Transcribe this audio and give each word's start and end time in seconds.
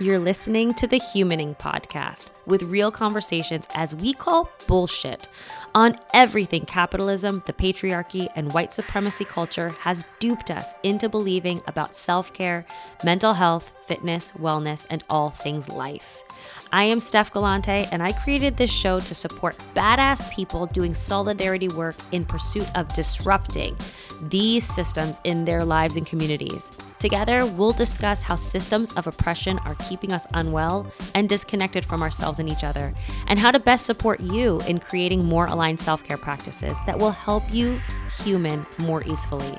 You're 0.00 0.18
listening 0.18 0.74
to 0.74 0.88
the 0.88 0.98
Humaning 0.98 1.56
Podcast 1.56 2.30
with 2.46 2.64
real 2.64 2.90
conversations 2.90 3.68
as 3.74 3.94
we 3.94 4.12
call 4.12 4.50
bullshit 4.66 5.28
on 5.72 5.96
everything 6.12 6.66
capitalism, 6.66 7.44
the 7.46 7.52
patriarchy, 7.52 8.26
and 8.34 8.52
white 8.52 8.72
supremacy 8.72 9.24
culture 9.24 9.68
has 9.82 10.08
duped 10.18 10.50
us 10.50 10.74
into 10.82 11.08
believing 11.08 11.62
about 11.68 11.96
self 11.96 12.32
care, 12.32 12.66
mental 13.04 13.34
health, 13.34 13.72
fitness, 13.86 14.32
wellness, 14.32 14.84
and 14.90 15.04
all 15.08 15.30
things 15.30 15.68
life. 15.68 16.23
I 16.72 16.84
am 16.84 17.00
Steph 17.00 17.32
Galante, 17.32 17.86
and 17.92 18.02
I 18.02 18.12
created 18.12 18.56
this 18.56 18.70
show 18.70 18.98
to 19.00 19.14
support 19.14 19.56
badass 19.74 20.32
people 20.32 20.66
doing 20.66 20.94
solidarity 20.94 21.68
work 21.68 21.96
in 22.12 22.24
pursuit 22.24 22.66
of 22.74 22.92
disrupting 22.94 23.76
these 24.22 24.64
systems 24.66 25.20
in 25.24 25.44
their 25.44 25.64
lives 25.64 25.96
and 25.96 26.06
communities. 26.06 26.72
Together, 26.98 27.46
we'll 27.46 27.72
discuss 27.72 28.22
how 28.22 28.36
systems 28.36 28.92
of 28.94 29.06
oppression 29.06 29.58
are 29.60 29.74
keeping 29.88 30.12
us 30.12 30.26
unwell 30.34 30.90
and 31.14 31.28
disconnected 31.28 31.84
from 31.84 32.02
ourselves 32.02 32.38
and 32.38 32.48
each 32.48 32.64
other, 32.64 32.94
and 33.28 33.38
how 33.38 33.50
to 33.50 33.58
best 33.58 33.86
support 33.86 34.20
you 34.20 34.60
in 34.66 34.80
creating 34.80 35.24
more 35.24 35.46
aligned 35.46 35.80
self 35.80 36.02
care 36.04 36.18
practices 36.18 36.76
that 36.86 36.98
will 36.98 37.12
help 37.12 37.42
you 37.52 37.80
human 38.22 38.66
more 38.78 39.04
easily. 39.04 39.58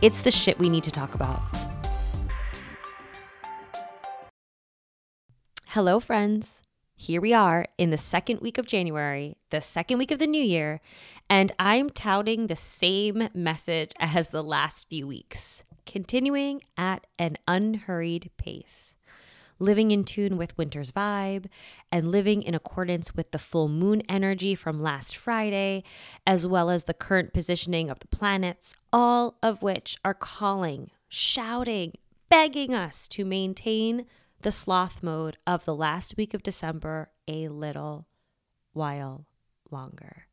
It's 0.00 0.22
the 0.22 0.30
shit 0.30 0.58
we 0.58 0.68
need 0.68 0.84
to 0.84 0.90
talk 0.90 1.14
about. 1.14 1.42
Hello, 5.72 6.00
friends. 6.00 6.62
Here 6.96 7.20
we 7.20 7.34
are 7.34 7.66
in 7.76 7.90
the 7.90 7.98
second 7.98 8.40
week 8.40 8.56
of 8.56 8.64
January, 8.64 9.36
the 9.50 9.60
second 9.60 9.98
week 9.98 10.10
of 10.10 10.18
the 10.18 10.26
new 10.26 10.42
year, 10.42 10.80
and 11.28 11.52
I'm 11.58 11.90
touting 11.90 12.46
the 12.46 12.56
same 12.56 13.28
message 13.34 13.92
as 14.00 14.30
the 14.30 14.42
last 14.42 14.88
few 14.88 15.06
weeks, 15.06 15.64
continuing 15.84 16.62
at 16.78 17.06
an 17.18 17.36
unhurried 17.46 18.30
pace, 18.38 18.96
living 19.58 19.90
in 19.90 20.04
tune 20.04 20.38
with 20.38 20.56
winter's 20.56 20.90
vibe 20.90 21.48
and 21.92 22.10
living 22.10 22.42
in 22.42 22.54
accordance 22.54 23.14
with 23.14 23.32
the 23.32 23.38
full 23.38 23.68
moon 23.68 24.02
energy 24.08 24.54
from 24.54 24.82
last 24.82 25.14
Friday, 25.14 25.84
as 26.26 26.46
well 26.46 26.70
as 26.70 26.84
the 26.84 26.94
current 26.94 27.34
positioning 27.34 27.90
of 27.90 27.98
the 27.98 28.08
planets, 28.08 28.72
all 28.90 29.36
of 29.42 29.60
which 29.60 29.98
are 30.02 30.14
calling, 30.14 30.90
shouting, 31.10 31.92
begging 32.30 32.74
us 32.74 33.06
to 33.08 33.26
maintain 33.26 34.06
the 34.40 34.52
sloth 34.52 35.02
mode 35.02 35.36
of 35.46 35.64
the 35.64 35.74
last 35.74 36.16
week 36.16 36.34
of 36.34 36.42
December 36.42 37.10
a 37.26 37.48
little 37.48 38.06
while 38.72 39.26
longer. 39.70 40.26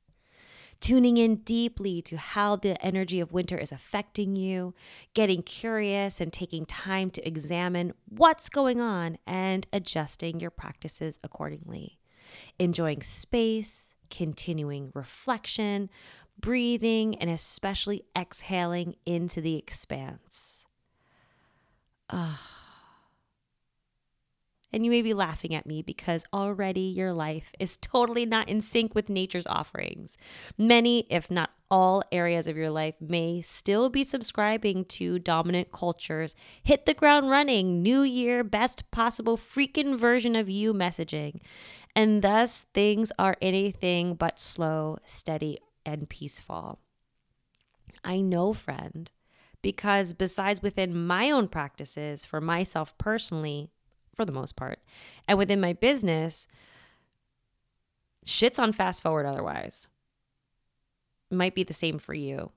Tuning 0.79 1.17
in 1.17 1.37
deeply 1.37 2.01
to 2.03 2.17
how 2.17 2.55
the 2.55 2.79
energy 2.85 3.19
of 3.19 3.31
winter 3.31 3.57
is 3.57 3.71
affecting 3.71 4.35
you, 4.35 4.75
getting 5.13 5.41
curious 5.41 6.21
and 6.21 6.31
taking 6.31 6.65
time 6.65 7.09
to 7.11 7.27
examine 7.27 7.93
what's 8.07 8.49
going 8.49 8.79
on 8.79 9.17
and 9.25 9.65
adjusting 9.73 10.39
your 10.39 10.51
practices 10.51 11.17
accordingly. 11.23 11.97
Enjoying 12.59 13.01
space, 13.01 13.93
continuing 14.11 14.91
reflection, 14.93 15.89
breathing, 16.39 17.15
and 17.15 17.29
especially 17.29 18.03
exhaling 18.15 18.95
into 19.05 19.41
the 19.41 19.55
expanse. 19.55 20.65
Ah. 22.09 22.54
And 24.75 24.83
you 24.83 24.91
may 24.91 25.01
be 25.01 25.13
laughing 25.13 25.55
at 25.55 25.65
me 25.65 25.81
because 25.81 26.25
already 26.33 26.81
your 26.81 27.13
life 27.13 27.53
is 27.61 27.77
totally 27.77 28.25
not 28.25 28.49
in 28.49 28.59
sync 28.59 28.93
with 28.93 29.07
nature's 29.07 29.47
offerings. 29.47 30.17
Many, 30.57 31.07
if 31.09 31.31
not 31.31 31.51
all 31.71 32.03
areas 32.11 32.45
of 32.45 32.57
your 32.57 32.69
life 32.69 32.95
may 32.99 33.41
still 33.41 33.89
be 33.89 34.03
subscribing 34.03 34.83
to 34.83 35.17
dominant 35.17 35.71
cultures, 35.71 36.35
hit 36.61 36.85
the 36.85 36.93
ground 36.93 37.29
running, 37.29 37.81
new 37.81 38.01
year, 38.01 38.43
best 38.43 38.91
possible 38.91 39.37
freaking 39.37 39.97
version 39.97 40.35
of 40.35 40.49
you 40.49 40.73
messaging. 40.73 41.39
And 41.95 42.21
thus, 42.21 42.65
things 42.73 43.13
are 43.17 43.37
anything 43.41 44.15
but 44.15 44.41
slow, 44.41 44.97
steady, 45.05 45.57
and 45.85 46.09
peaceful. 46.09 46.79
I 48.03 48.19
know, 48.19 48.51
friend, 48.51 49.09
because 49.61 50.11
besides 50.13 50.61
within 50.61 51.07
my 51.07 51.31
own 51.31 51.47
practices 51.47 52.25
for 52.25 52.41
myself 52.41 52.97
personally, 52.97 53.71
for 54.15 54.25
the 54.25 54.31
most 54.31 54.55
part. 54.55 54.79
And 55.27 55.37
within 55.37 55.59
my 55.59 55.73
business, 55.73 56.47
shit's 58.23 58.59
on 58.59 58.73
fast 58.73 59.03
forward 59.03 59.25
otherwise. 59.25 59.87
Might 61.31 61.55
be 61.55 61.63
the 61.63 61.73
same 61.73 61.99
for 61.99 62.13
you. 62.13 62.51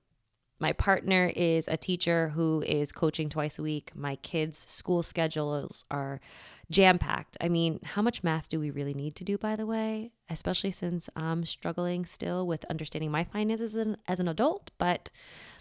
My 0.60 0.72
partner 0.72 1.32
is 1.36 1.68
a 1.68 1.76
teacher 1.76 2.30
who 2.30 2.64
is 2.66 2.90
coaching 2.90 3.28
twice 3.28 3.58
a 3.58 3.62
week. 3.62 3.92
My 3.94 4.16
kids' 4.16 4.58
school 4.58 5.04
schedules 5.04 5.84
are 5.90 6.20
jam 6.68 6.98
packed. 6.98 7.36
I 7.40 7.48
mean, 7.48 7.78
how 7.82 8.02
much 8.02 8.24
math 8.24 8.48
do 8.48 8.58
we 8.58 8.70
really 8.70 8.92
need 8.94 9.14
to 9.16 9.24
do, 9.24 9.38
by 9.38 9.54
the 9.54 9.66
way? 9.66 10.10
Especially 10.28 10.72
since 10.72 11.08
I'm 11.14 11.44
struggling 11.44 12.04
still 12.04 12.46
with 12.46 12.64
understanding 12.64 13.10
my 13.10 13.22
finances 13.22 13.76
as 13.76 13.86
an, 13.86 13.96
as 14.08 14.18
an 14.18 14.26
adult. 14.26 14.72
But 14.78 15.10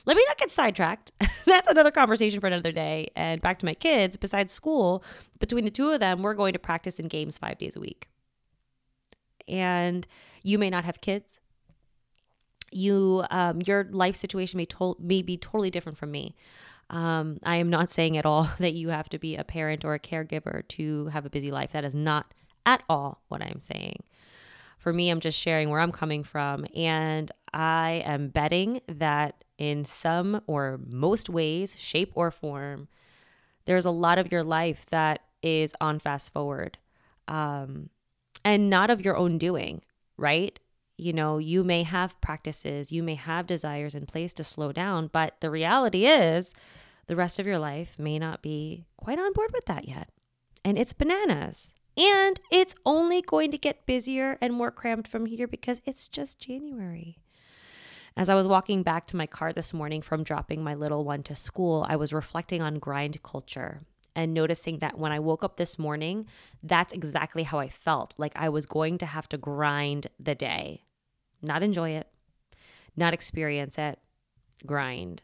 let 0.07 0.16
me 0.16 0.23
not 0.25 0.38
get 0.38 0.50
sidetracked. 0.50 1.12
That's 1.45 1.68
another 1.68 1.91
conversation 1.91 2.40
for 2.40 2.47
another 2.47 2.72
day. 2.72 3.12
And 3.16 3.41
back 3.41 3.59
to 3.59 3.66
my 3.66 3.73
kids, 3.73 4.16
besides 4.16 4.53
school, 4.53 5.03
between 5.38 5.66
the 5.66 5.69
two 5.69 5.91
of 5.91 6.00
them, 6.00 6.23
we're 6.23 6.34
going 6.34 6.53
to 6.53 6.59
practice 6.59 6.97
in 6.97 7.09
games 7.09 7.38
five 7.38 7.57
days 7.57 7.75
a 7.75 7.81
week. 7.81 8.07
And 9.50 10.07
you 10.44 10.57
may 10.57 10.69
not 10.69 10.85
have 10.85 11.01
kids. 11.01 11.40
You, 12.72 13.25
um, 13.29 13.62
your 13.66 13.84
life 13.91 14.16
situation 14.16 14.57
may, 14.57 14.66
to- 14.66 14.95
may 14.97 15.22
be 15.22 15.35
totally 15.35 15.69
different 15.69 15.97
from 15.97 16.12
me. 16.12 16.35
Um, 16.89 17.39
I 17.44 17.57
am 17.57 17.69
not 17.69 17.89
saying 17.89 18.18
at 18.18 18.25
all 18.25 18.50
that 18.59 18.74
you 18.75 18.89
have 18.89 19.09
to 19.09 19.19
be 19.19 19.35
a 19.35 19.44
parent 19.44 19.84
or 19.84 19.94
a 19.94 20.00
caregiver 20.00 20.66
to 20.69 21.07
have 21.07 21.25
a 21.25 21.29
busy 21.29 21.51
life. 21.51 21.74
That 21.74 21.84
is 21.84 21.95
not 21.95 22.34
at 22.66 22.81
all 22.88 23.22
what 23.28 23.41
I'm 23.41 23.59
saying. 23.59 24.03
For 24.78 24.94
me, 24.94 25.09
I'm 25.09 25.19
just 25.19 25.38
sharing 25.38 25.69
where 25.69 25.81
I'm 25.81 25.91
coming 25.91 26.24
from. 26.24 26.66
And 26.74 27.29
I 27.57 28.03
am 28.06 28.28
betting 28.28 28.81
that 28.88 29.44
in 29.57 29.84
some 29.84 30.41
or 30.45 30.79
most 30.88 31.28
ways, 31.28 31.75
shape 31.75 32.12
or 32.13 32.29
form, 32.29 32.88
there's 33.66 33.84
a 33.84 33.90
lot 33.90 34.19
of 34.19 34.31
your 34.31 34.44
life 34.44 34.85
that 34.91 35.22
is 35.41 35.73
on 35.81 35.97
fast 35.97 36.31
forward 36.31 36.78
um, 37.28 37.90
and 38.45 38.69
not 38.69 38.91
of 38.91 39.03
your 39.03 39.18
own 39.18 39.40
doing, 39.40 39.81
right? 40.18 40.59
You 40.97 41.13
know, 41.13 41.40
you 41.40 41.63
may 41.63 41.81
have 41.81 42.22
practices, 42.22 42.91
you 42.91 43.01
may 43.01 43.16
have 43.16 43.47
desires 43.47 43.95
in 43.95 44.06
place 44.06 44.34
to 44.35 44.44
slow 44.44 44.72
down, 44.72 45.07
but 45.07 45.41
the 45.41 45.50
reality 45.50 46.06
is 46.06 46.53
the 47.07 47.16
rest 47.16 47.39
of 47.39 47.47
your 47.47 47.57
life 47.57 47.95
may 47.97 48.19
not 48.19 48.44
be 48.44 48.85
quite 48.97 49.18
on 49.18 49.34
board 49.34 49.50
with 49.51 49.66
that 49.66 49.88
yet. 49.88 50.09
And 50.63 50.78
it's 50.78 50.94
bananas. 50.94 51.74
And 51.97 52.39
it's 52.51 52.75
only 52.85 53.24
going 53.24 53.50
to 53.50 53.57
get 53.57 53.88
busier 53.88 54.38
and 54.41 54.53
more 54.53 54.69
crammed 54.69 55.07
from 55.07 55.25
here 55.25 55.47
because 55.47 55.81
it's 55.85 56.07
just 56.07 56.39
January. 56.39 57.18
As 58.17 58.29
I 58.29 58.35
was 58.35 58.47
walking 58.47 58.81
back 58.81 59.05
to 59.07 59.16
my 59.16 59.28
car 59.28 59.53
this 59.53 59.75
morning 59.75 60.01
from 60.01 60.23
dropping 60.23 60.63
my 60.63 60.73
little 60.73 61.03
one 61.03 61.22
to 61.22 61.35
school, 61.35 61.85
I 61.88 61.97
was 61.97 62.11
reflecting 62.11 62.63
on 62.63 62.79
grind 62.79 63.22
culture 63.22 63.81
and 64.16 64.33
noticing 64.33 64.79
that 64.79 64.97
when 64.97 65.11
I 65.11 65.19
woke 65.19 65.44
up 65.44 65.57
this 65.57 65.78
morning, 65.78 66.25
that's 66.63 66.94
exactly 66.94 67.44
how 67.44 67.59
I 67.59 67.69
felt. 67.69 68.16
Like 68.17 68.31
I 68.35 68.50
was 68.50 68.66
going 68.66 68.97
to 68.97 69.06
have 69.06 69.29
to 69.29 69.38
grind 69.38 70.07
the 70.19 70.33
day, 70.33 70.81
not 71.44 71.61
enjoy 71.61 71.91
it, 71.91 72.07
not 72.95 73.13
experience 73.13 73.77
it, 73.77 74.00
grind. 74.66 75.22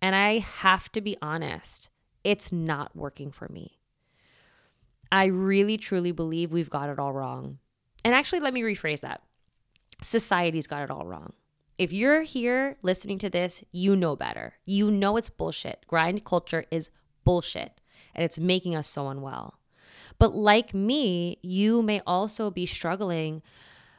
And 0.00 0.16
I 0.16 0.38
have 0.38 0.90
to 0.92 1.02
be 1.02 1.18
honest, 1.20 1.90
it's 2.24 2.50
not 2.50 2.96
working 2.96 3.32
for 3.32 3.50
me. 3.50 3.80
I 5.12 5.26
really 5.26 5.76
truly 5.76 6.10
believe 6.10 6.52
we've 6.52 6.70
got 6.70 6.88
it 6.88 6.98
all 6.98 7.12
wrong. 7.12 7.58
And 8.02 8.14
actually, 8.14 8.40
let 8.40 8.54
me 8.54 8.62
rephrase 8.62 9.00
that 9.00 9.20
society's 10.00 10.66
got 10.66 10.82
it 10.82 10.90
all 10.90 11.06
wrong. 11.06 11.34
If 11.76 11.92
you're 11.92 12.22
here 12.22 12.76
listening 12.82 13.18
to 13.18 13.30
this, 13.30 13.64
you 13.72 13.96
know 13.96 14.14
better. 14.14 14.54
You 14.64 14.90
know 14.90 15.16
it's 15.16 15.30
bullshit. 15.30 15.84
Grind 15.88 16.24
culture 16.24 16.64
is 16.70 16.90
bullshit 17.24 17.80
and 18.14 18.24
it's 18.24 18.38
making 18.38 18.76
us 18.76 18.88
so 18.88 19.08
unwell. 19.08 19.58
But 20.18 20.34
like 20.34 20.72
me, 20.72 21.38
you 21.42 21.82
may 21.82 22.00
also 22.06 22.50
be 22.50 22.66
struggling 22.66 23.42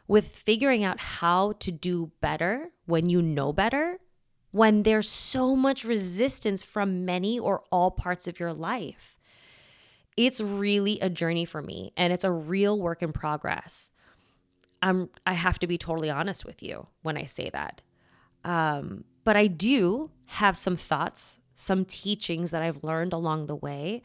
with 0.08 0.36
figuring 0.36 0.84
out 0.84 1.00
how 1.00 1.54
to 1.60 1.72
do 1.72 2.12
better 2.22 2.70
when 2.86 3.10
you 3.10 3.22
know 3.22 3.52
better, 3.52 4.00
when 4.52 4.84
there's 4.84 5.10
so 5.10 5.56
much 5.56 5.84
resistance 5.84 6.64
from 6.64 7.04
many 7.04 7.38
or 7.38 7.64
all 7.72 7.92
parts 7.92 8.28
of 8.28 8.40
your 8.40 8.54
life. 8.54 9.18
It's 10.16 10.40
really 10.40 10.98
a 11.02 11.10
journey 11.10 11.44
for 11.44 11.62
me 11.62 11.92
and 11.98 12.14
it's 12.14 12.24
a 12.24 12.32
real 12.32 12.80
work 12.80 13.04
in 13.04 13.12
progress. 13.12 13.92
I'm 14.86 15.10
I 15.26 15.34
have 15.34 15.60
to 15.60 15.68
be 15.68 15.78
totally 15.78 16.10
honest 16.10 16.46
with 16.46 16.62
you 16.64 16.88
when 17.02 17.18
I 17.18 17.26
say 17.26 17.50
that. 17.50 17.82
Um, 18.46 19.04
but 19.24 19.36
I 19.36 19.48
do 19.48 20.12
have 20.28 20.56
some 20.56 20.76
thoughts, 20.76 21.40
some 21.56 21.84
teachings 21.84 22.52
that 22.52 22.62
I've 22.62 22.84
learned 22.84 23.12
along 23.12 23.48
the 23.48 23.56
way 23.56 24.04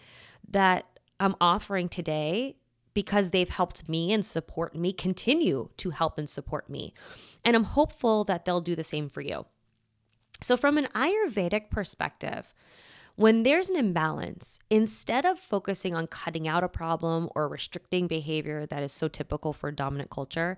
that 0.48 0.86
I'm 1.20 1.36
offering 1.40 1.90
today 1.90 2.56
because 2.94 3.30
they've 3.30 3.50
helped 3.50 3.88
me 3.88 4.12
and 4.12 4.24
support 4.24 4.74
me, 4.74 4.92
continue 4.92 5.68
to 5.76 5.90
help 5.90 6.18
and 6.18 6.28
support 6.28 6.68
me. 6.70 6.94
And 7.44 7.54
I'm 7.54 7.64
hopeful 7.64 8.24
that 8.24 8.44
they'll 8.46 8.62
do 8.62 8.74
the 8.74 8.82
same 8.82 9.10
for 9.10 9.20
you. 9.20 9.44
So, 10.40 10.56
from 10.56 10.78
an 10.78 10.88
Ayurvedic 10.94 11.70
perspective, 11.70 12.54
When 13.20 13.42
there's 13.42 13.68
an 13.68 13.76
imbalance, 13.76 14.58
instead 14.70 15.26
of 15.26 15.38
focusing 15.38 15.94
on 15.94 16.06
cutting 16.06 16.48
out 16.48 16.64
a 16.64 16.70
problem 16.70 17.28
or 17.34 17.48
restricting 17.48 18.06
behavior 18.06 18.64
that 18.64 18.82
is 18.82 18.92
so 18.92 19.08
typical 19.08 19.52
for 19.52 19.70
dominant 19.70 20.08
culture, 20.08 20.56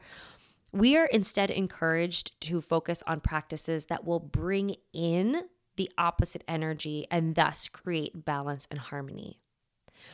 we 0.71 0.97
are 0.97 1.07
instead 1.07 1.51
encouraged 1.51 2.41
to 2.43 2.61
focus 2.61 3.03
on 3.05 3.19
practices 3.19 3.87
that 3.87 4.05
will 4.05 4.21
bring 4.21 4.77
in 4.95 5.47
the 5.75 5.91
opposite 5.99 6.45
energy 6.47 7.05
and 7.11 7.35
thus 7.35 7.67
create 7.67 8.25
balance 8.25 8.69
and 8.71 8.79
harmony. 8.79 9.41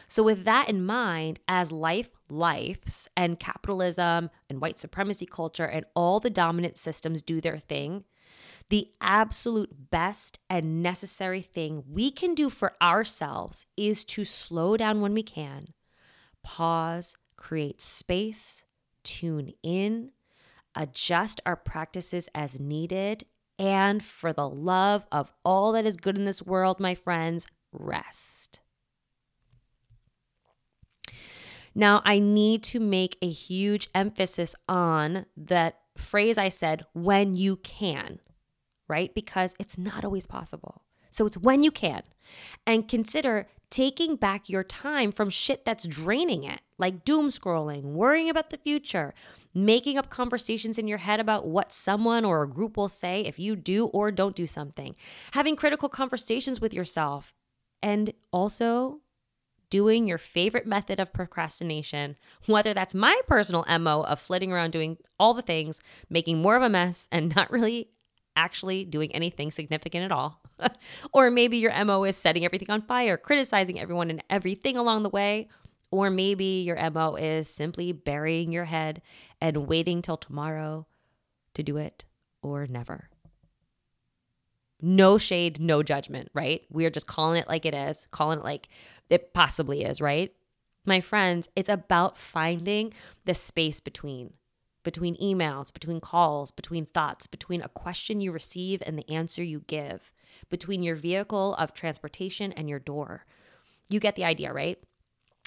So, 0.07 0.23
with 0.23 0.45
that 0.45 0.71
in 0.71 0.87
mind, 0.87 1.41
as 1.49 1.71
life 1.71 2.09
lives 2.31 3.11
and 3.15 3.39
capitalism 3.39 4.31
and 4.49 4.63
white 4.63 4.79
supremacy 4.79 5.27
culture 5.27 5.67
and 5.67 5.85
all 5.95 6.19
the 6.19 6.31
dominant 6.31 6.79
systems 6.79 7.21
do 7.21 7.43
their 7.43 7.59
thing, 7.59 8.05
the 8.71 8.89
absolute 9.01 9.91
best 9.91 10.39
and 10.51 10.83
necessary 10.83 11.41
thing 11.41 11.85
we 11.91 12.11
can 12.11 12.35
do 12.35 12.51
for 12.51 12.75
ourselves 12.83 13.67
is 13.77 14.05
to 14.05 14.25
slow 14.25 14.77
down 14.77 15.01
when 15.01 15.15
we 15.15 15.23
can, 15.23 15.69
pause, 16.43 17.17
create 17.37 17.81
space, 17.81 18.65
tune 19.03 19.53
in, 19.63 20.11
adjust 20.75 21.41
our 21.47 21.57
practices 21.57 22.29
as 22.35 22.61
needed, 22.61 23.25
and 23.59 24.05
for 24.05 24.33
the 24.33 24.49
love 24.49 25.07
of 25.11 25.33
all 25.45 25.73
that 25.73 25.87
is 25.87 25.97
good 25.97 26.17
in 26.17 26.25
this 26.25 26.43
world, 26.43 26.79
my 26.79 26.95
friends, 26.95 27.47
rest. 27.73 28.61
Now, 31.75 32.03
I 32.05 32.19
need 32.19 32.63
to 32.65 32.81
make 32.81 33.17
a 33.23 33.29
huge 33.29 33.89
emphasis 33.95 34.55
on 34.69 35.27
that 35.37 35.81
phrase 35.97 36.37
I 36.39 36.49
said, 36.49 36.85
when 36.93 37.35
you 37.35 37.57
can 37.57 38.21
right? 38.89 39.15
Because 39.15 39.55
it's 39.59 39.79
not 39.79 40.05
always 40.05 40.27
possible. 40.27 40.83
So 41.11 41.27
it's 41.27 41.37
when 41.37 41.63
you 41.63 41.71
can. 41.71 42.03
And 42.67 42.89
consider 42.89 43.49
taking 43.71 44.17
back 44.17 44.49
your 44.49 44.65
time 44.65 45.13
from 45.13 45.31
shit 45.31 45.65
that's 45.65 45.87
draining 45.87 46.45
it, 46.45 46.61
like 46.79 47.05
doom 47.05 47.29
scrolling, 47.29 47.83
worrying 47.83 48.31
about 48.31 48.51
the 48.51 48.57
future, 48.59 49.15
making 49.55 49.99
up 49.99 50.11
conversations 50.11 50.79
in 50.79 50.89
your 50.89 50.99
head 50.99 51.21
about 51.21 51.47
what 51.47 51.73
someone 51.73 52.25
or 52.25 52.43
a 52.43 52.49
group 52.49 52.77
will 52.77 52.89
say 52.89 53.23
if 53.23 53.39
you 53.39 53.57
do 53.57 53.87
or 53.87 54.11
don't 54.11 54.37
do 54.37 54.47
something, 54.47 54.95
having 55.33 55.57
critical 55.57 55.89
conversations 55.89 56.61
with 56.61 56.73
yourself, 56.73 57.35
and 57.83 58.13
also 58.33 59.01
doing 59.71 60.07
your 60.07 60.19
favorite 60.19 60.67
method 60.67 60.99
of 60.99 61.13
procrastination, 61.13 62.17
whether 62.47 62.73
that's 62.73 62.95
my 62.95 63.21
personal 63.27 63.67
MO 63.79 64.03
of 64.03 64.19
flitting 64.19 64.51
around 64.51 64.71
doing 64.71 64.97
all 65.21 65.35
the 65.35 65.43
things, 65.43 65.81
making 66.09 66.39
more 66.39 66.57
of 66.57 66.63
a 66.63 66.71
mess, 66.71 67.07
and 67.13 67.35
not 67.37 67.51
really 67.51 67.91
actually 68.39 68.85
doing 68.85 69.13
anything 69.15 69.51
significant 69.51 70.05
at 70.05 70.13
all. 70.13 70.41
or 71.13 71.31
maybe 71.31 71.59
your 71.59 71.85
MO 71.85 72.05
is 72.05 72.17
setting 72.17 72.45
everything 72.45 72.71
on 72.71 72.83
fire, 72.83 73.17
criticizing 73.17 73.81
everyone 73.81 74.11
and 74.11 74.23
everything 74.31 74.77
along 74.77 75.03
the 75.03 75.09
way. 75.09 75.49
Or 75.91 76.09
maybe 76.11 76.63
your 76.63 76.91
MO 76.91 77.17
is 77.17 77.49
simply 77.49 77.93
burying 77.93 78.53
your 78.53 78.67
head 78.67 79.03
and 79.41 79.67
waiting 79.67 80.03
till 80.03 80.17
tomorrow 80.17 80.87
to 81.55 81.63
do 81.63 81.77
it 81.77 82.05
or 82.43 82.67
never. 82.67 83.09
No 84.81 85.19
shade, 85.19 85.61
no 85.61 85.83
judgment, 85.83 86.29
right? 86.35 86.63
We 86.71 86.87
are 86.87 86.91
just 86.91 87.09
calling 87.09 87.41
it 87.41 87.49
like 87.49 87.67
it 87.67 87.75
is, 87.75 88.07
calling 88.13 88.39
it 88.39 88.45
like 88.45 88.69
it 89.11 89.33
possibly 89.35 89.83
is, 89.83 90.01
right? 90.01 90.33
My 90.87 91.01
friends, 91.01 91.49
it's 91.57 91.69
about 91.69 92.17
finding 92.17 92.93
the 93.25 93.35
space 93.35 93.81
between 93.81 94.35
between 94.83 95.17
emails, 95.17 95.73
between 95.73 96.01
calls, 96.01 96.51
between 96.51 96.87
thoughts, 96.87 97.27
between 97.27 97.63
a 97.63 97.69
question 97.69 98.21
you 98.21 98.33
receive 98.33 98.83
and 98.87 98.99
the 98.99 99.11
answer 99.11 99.43
you 99.43 99.63
give, 99.67 100.11
between 100.51 100.83
your 100.83 100.97
vehicle 100.97 101.55
of 101.57 101.75
transportation 101.75 102.53
and 102.53 102.69
your 102.69 102.79
door. 102.79 103.25
You 103.91 104.01
get 104.01 104.17
the 104.17 104.25
idea, 104.25 104.53
right? 104.53 104.79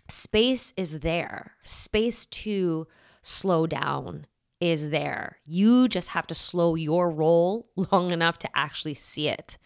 Space 0.09 0.73
is 0.75 0.99
there. 0.99 1.53
Space 1.63 2.25
to 2.27 2.87
slow 3.21 3.67
down 3.67 4.25
is 4.59 4.89
there. 4.89 5.37
You 5.45 5.87
just 5.87 6.09
have 6.09 6.27
to 6.27 6.35
slow 6.35 6.75
your 6.75 7.09
roll 7.09 7.69
long 7.91 8.11
enough 8.11 8.37
to 8.39 8.49
actually 8.55 8.93
see 8.93 9.27
it. 9.27 9.57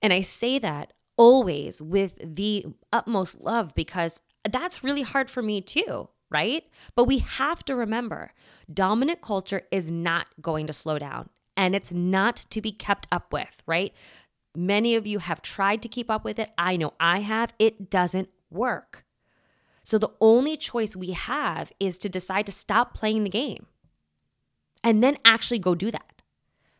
And 0.00 0.12
I 0.12 0.20
say 0.20 0.58
that 0.58 0.92
always 1.16 1.80
with 1.80 2.14
the 2.22 2.66
utmost 2.92 3.40
love 3.40 3.74
because 3.74 4.20
that's 4.50 4.84
really 4.84 5.02
hard 5.02 5.30
for 5.30 5.42
me 5.42 5.60
too 5.60 6.08
right? 6.34 6.64
But 6.96 7.04
we 7.04 7.18
have 7.18 7.64
to 7.66 7.76
remember 7.76 8.32
dominant 8.72 9.22
culture 9.22 9.62
is 9.70 9.92
not 9.92 10.26
going 10.42 10.66
to 10.66 10.72
slow 10.72 10.98
down 10.98 11.28
and 11.56 11.76
it's 11.76 11.92
not 11.92 12.44
to 12.50 12.60
be 12.60 12.72
kept 12.72 13.06
up 13.12 13.32
with, 13.32 13.62
right? 13.66 13.94
Many 14.56 14.96
of 14.96 15.06
you 15.06 15.20
have 15.20 15.42
tried 15.42 15.80
to 15.82 15.88
keep 15.88 16.10
up 16.10 16.24
with 16.24 16.40
it. 16.40 16.50
I 16.58 16.76
know 16.76 16.94
I 16.98 17.20
have. 17.20 17.54
It 17.60 17.88
doesn't 17.88 18.30
work. 18.50 19.04
So 19.84 19.96
the 19.96 20.10
only 20.20 20.56
choice 20.56 20.96
we 20.96 21.12
have 21.12 21.70
is 21.78 21.98
to 21.98 22.08
decide 22.08 22.46
to 22.46 22.52
stop 22.52 22.94
playing 22.94 23.22
the 23.22 23.30
game 23.30 23.66
and 24.82 25.04
then 25.04 25.18
actually 25.24 25.60
go 25.60 25.76
do 25.76 25.92
that, 25.92 26.22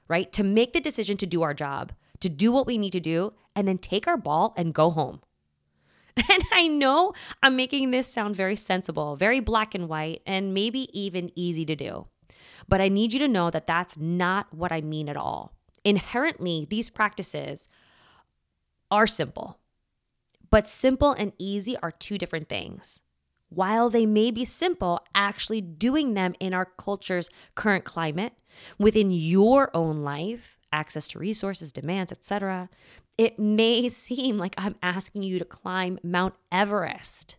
right? 0.08 0.32
To 0.32 0.42
make 0.42 0.72
the 0.72 0.80
decision 0.80 1.16
to 1.18 1.26
do 1.26 1.42
our 1.42 1.54
job, 1.54 1.92
to 2.18 2.28
do 2.28 2.50
what 2.50 2.66
we 2.66 2.76
need 2.76 2.92
to 2.92 3.00
do, 3.00 3.34
and 3.54 3.68
then 3.68 3.78
take 3.78 4.08
our 4.08 4.16
ball 4.16 4.52
and 4.56 4.74
go 4.74 4.90
home. 4.90 5.20
And 6.30 6.44
I 6.52 6.68
know 6.68 7.12
I'm 7.42 7.56
making 7.56 7.90
this 7.90 8.06
sound 8.06 8.36
very 8.36 8.56
sensible, 8.56 9.16
very 9.16 9.40
black 9.40 9.74
and 9.74 9.88
white, 9.88 10.22
and 10.26 10.54
maybe 10.54 10.88
even 10.98 11.30
easy 11.34 11.64
to 11.66 11.76
do. 11.76 12.06
But 12.68 12.80
I 12.80 12.88
need 12.88 13.12
you 13.12 13.18
to 13.20 13.28
know 13.28 13.50
that 13.50 13.66
that's 13.66 13.96
not 13.96 14.52
what 14.52 14.72
I 14.72 14.80
mean 14.80 15.08
at 15.08 15.16
all. 15.16 15.52
Inherently, 15.84 16.66
these 16.70 16.88
practices 16.88 17.68
are 18.90 19.06
simple, 19.06 19.58
but 20.50 20.66
simple 20.66 21.12
and 21.12 21.32
easy 21.38 21.76
are 21.78 21.90
two 21.90 22.16
different 22.16 22.48
things. 22.48 23.02
While 23.48 23.90
they 23.90 24.06
may 24.06 24.30
be 24.30 24.44
simple, 24.44 25.00
actually 25.14 25.60
doing 25.60 26.14
them 26.14 26.34
in 26.40 26.54
our 26.54 26.64
culture's 26.64 27.28
current 27.54 27.84
climate, 27.84 28.32
within 28.78 29.10
your 29.10 29.70
own 29.76 30.02
life, 30.02 30.58
access 30.74 31.08
to 31.08 31.18
resources, 31.18 31.72
demands, 31.72 32.12
etc., 32.12 32.68
it 33.16 33.38
may 33.38 33.88
seem 34.06 34.36
like 34.36 34.54
I'm 34.58 34.74
asking 34.82 35.22
you 35.22 35.38
to 35.38 35.44
climb 35.44 35.98
Mount 36.02 36.34
Everest. 36.52 37.36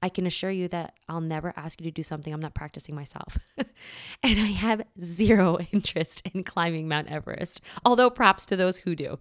I 0.00 0.08
can 0.08 0.26
assure 0.26 0.50
you 0.50 0.68
that 0.68 0.94
I'll 1.08 1.20
never 1.20 1.52
ask 1.56 1.80
you 1.80 1.84
to 1.84 1.90
do 1.90 2.04
something 2.04 2.32
I'm 2.32 2.40
not 2.40 2.54
practicing 2.54 2.94
myself. 2.94 3.38
and 3.56 4.40
I 4.40 4.52
have 4.52 4.82
zero 5.02 5.58
interest 5.72 6.22
in 6.32 6.44
climbing 6.44 6.88
Mount 6.88 7.08
Everest, 7.08 7.60
although 7.84 8.10
props 8.10 8.46
to 8.46 8.56
those 8.56 8.78
who 8.78 8.94
do. 8.94 9.18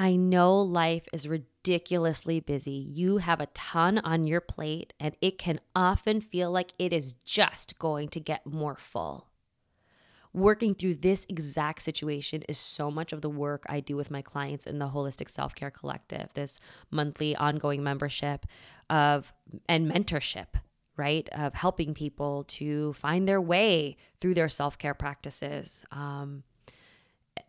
I 0.00 0.14
know 0.14 0.56
life 0.56 1.08
is 1.12 1.26
ridiculously 1.26 2.38
busy. 2.38 2.70
You 2.70 3.16
have 3.16 3.40
a 3.40 3.46
ton 3.46 3.98
on 3.98 4.28
your 4.28 4.40
plate, 4.40 4.94
and 5.00 5.16
it 5.20 5.38
can 5.38 5.58
often 5.74 6.20
feel 6.20 6.52
like 6.52 6.72
it 6.78 6.92
is 6.92 7.14
just 7.24 7.76
going 7.80 8.08
to 8.10 8.20
get 8.20 8.46
more 8.46 8.76
full 8.76 9.27
working 10.38 10.74
through 10.74 10.96
this 10.96 11.26
exact 11.28 11.82
situation 11.82 12.42
is 12.48 12.58
so 12.58 12.90
much 12.90 13.12
of 13.12 13.20
the 13.20 13.30
work 13.30 13.64
I 13.68 13.80
do 13.80 13.96
with 13.96 14.10
my 14.10 14.22
clients 14.22 14.66
in 14.66 14.78
the 14.78 14.88
Holistic 14.88 15.28
Self 15.28 15.54
Care 15.54 15.70
Collective, 15.70 16.28
this 16.34 16.60
monthly 16.90 17.36
ongoing 17.36 17.82
membership 17.82 18.46
of 18.90 19.32
and 19.68 19.90
mentorship, 19.90 20.46
right? 20.96 21.28
Of 21.30 21.54
helping 21.54 21.94
people 21.94 22.44
to 22.48 22.92
find 22.94 23.28
their 23.28 23.40
way 23.40 23.96
through 24.20 24.34
their 24.34 24.48
self 24.48 24.78
care 24.78 24.94
practices 24.94 25.84
um, 25.92 26.42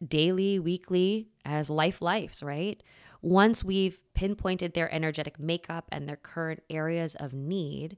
daily, 0.06 0.60
weekly, 0.60 1.30
as 1.46 1.70
life 1.70 2.02
lives, 2.02 2.44
right? 2.44 2.82
Once 3.22 3.64
we've 3.64 4.00
pinpointed 4.14 4.74
their 4.74 4.94
energetic 4.94 5.40
makeup 5.40 5.86
and 5.92 6.08
their 6.08 6.16
current 6.16 6.64
areas 6.70 7.16
of 7.16 7.34
need, 7.34 7.98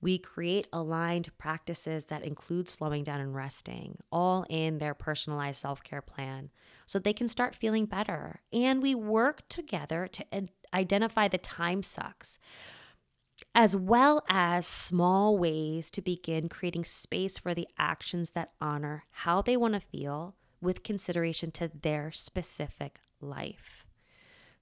we 0.00 0.18
create 0.18 0.66
aligned 0.72 1.36
practices 1.38 2.06
that 2.06 2.24
include 2.24 2.68
slowing 2.68 3.04
down 3.04 3.20
and 3.20 3.34
resting, 3.34 3.98
all 4.10 4.46
in 4.48 4.78
their 4.78 4.94
personalized 4.94 5.60
self 5.60 5.82
care 5.82 6.02
plan, 6.02 6.50
so 6.86 6.98
they 6.98 7.12
can 7.12 7.28
start 7.28 7.54
feeling 7.54 7.86
better. 7.86 8.40
And 8.52 8.82
we 8.82 8.94
work 8.94 9.48
together 9.48 10.08
to 10.08 10.24
identify 10.72 11.28
the 11.28 11.38
time 11.38 11.82
sucks, 11.82 12.38
as 13.54 13.76
well 13.76 14.24
as 14.28 14.66
small 14.66 15.36
ways 15.36 15.90
to 15.90 16.02
begin 16.02 16.48
creating 16.48 16.84
space 16.84 17.38
for 17.38 17.54
the 17.54 17.68
actions 17.78 18.30
that 18.30 18.52
honor 18.60 19.04
how 19.10 19.42
they 19.42 19.56
want 19.56 19.74
to 19.74 19.80
feel 19.80 20.34
with 20.60 20.82
consideration 20.82 21.50
to 21.50 21.70
their 21.82 22.10
specific 22.12 23.00
life. 23.20 23.86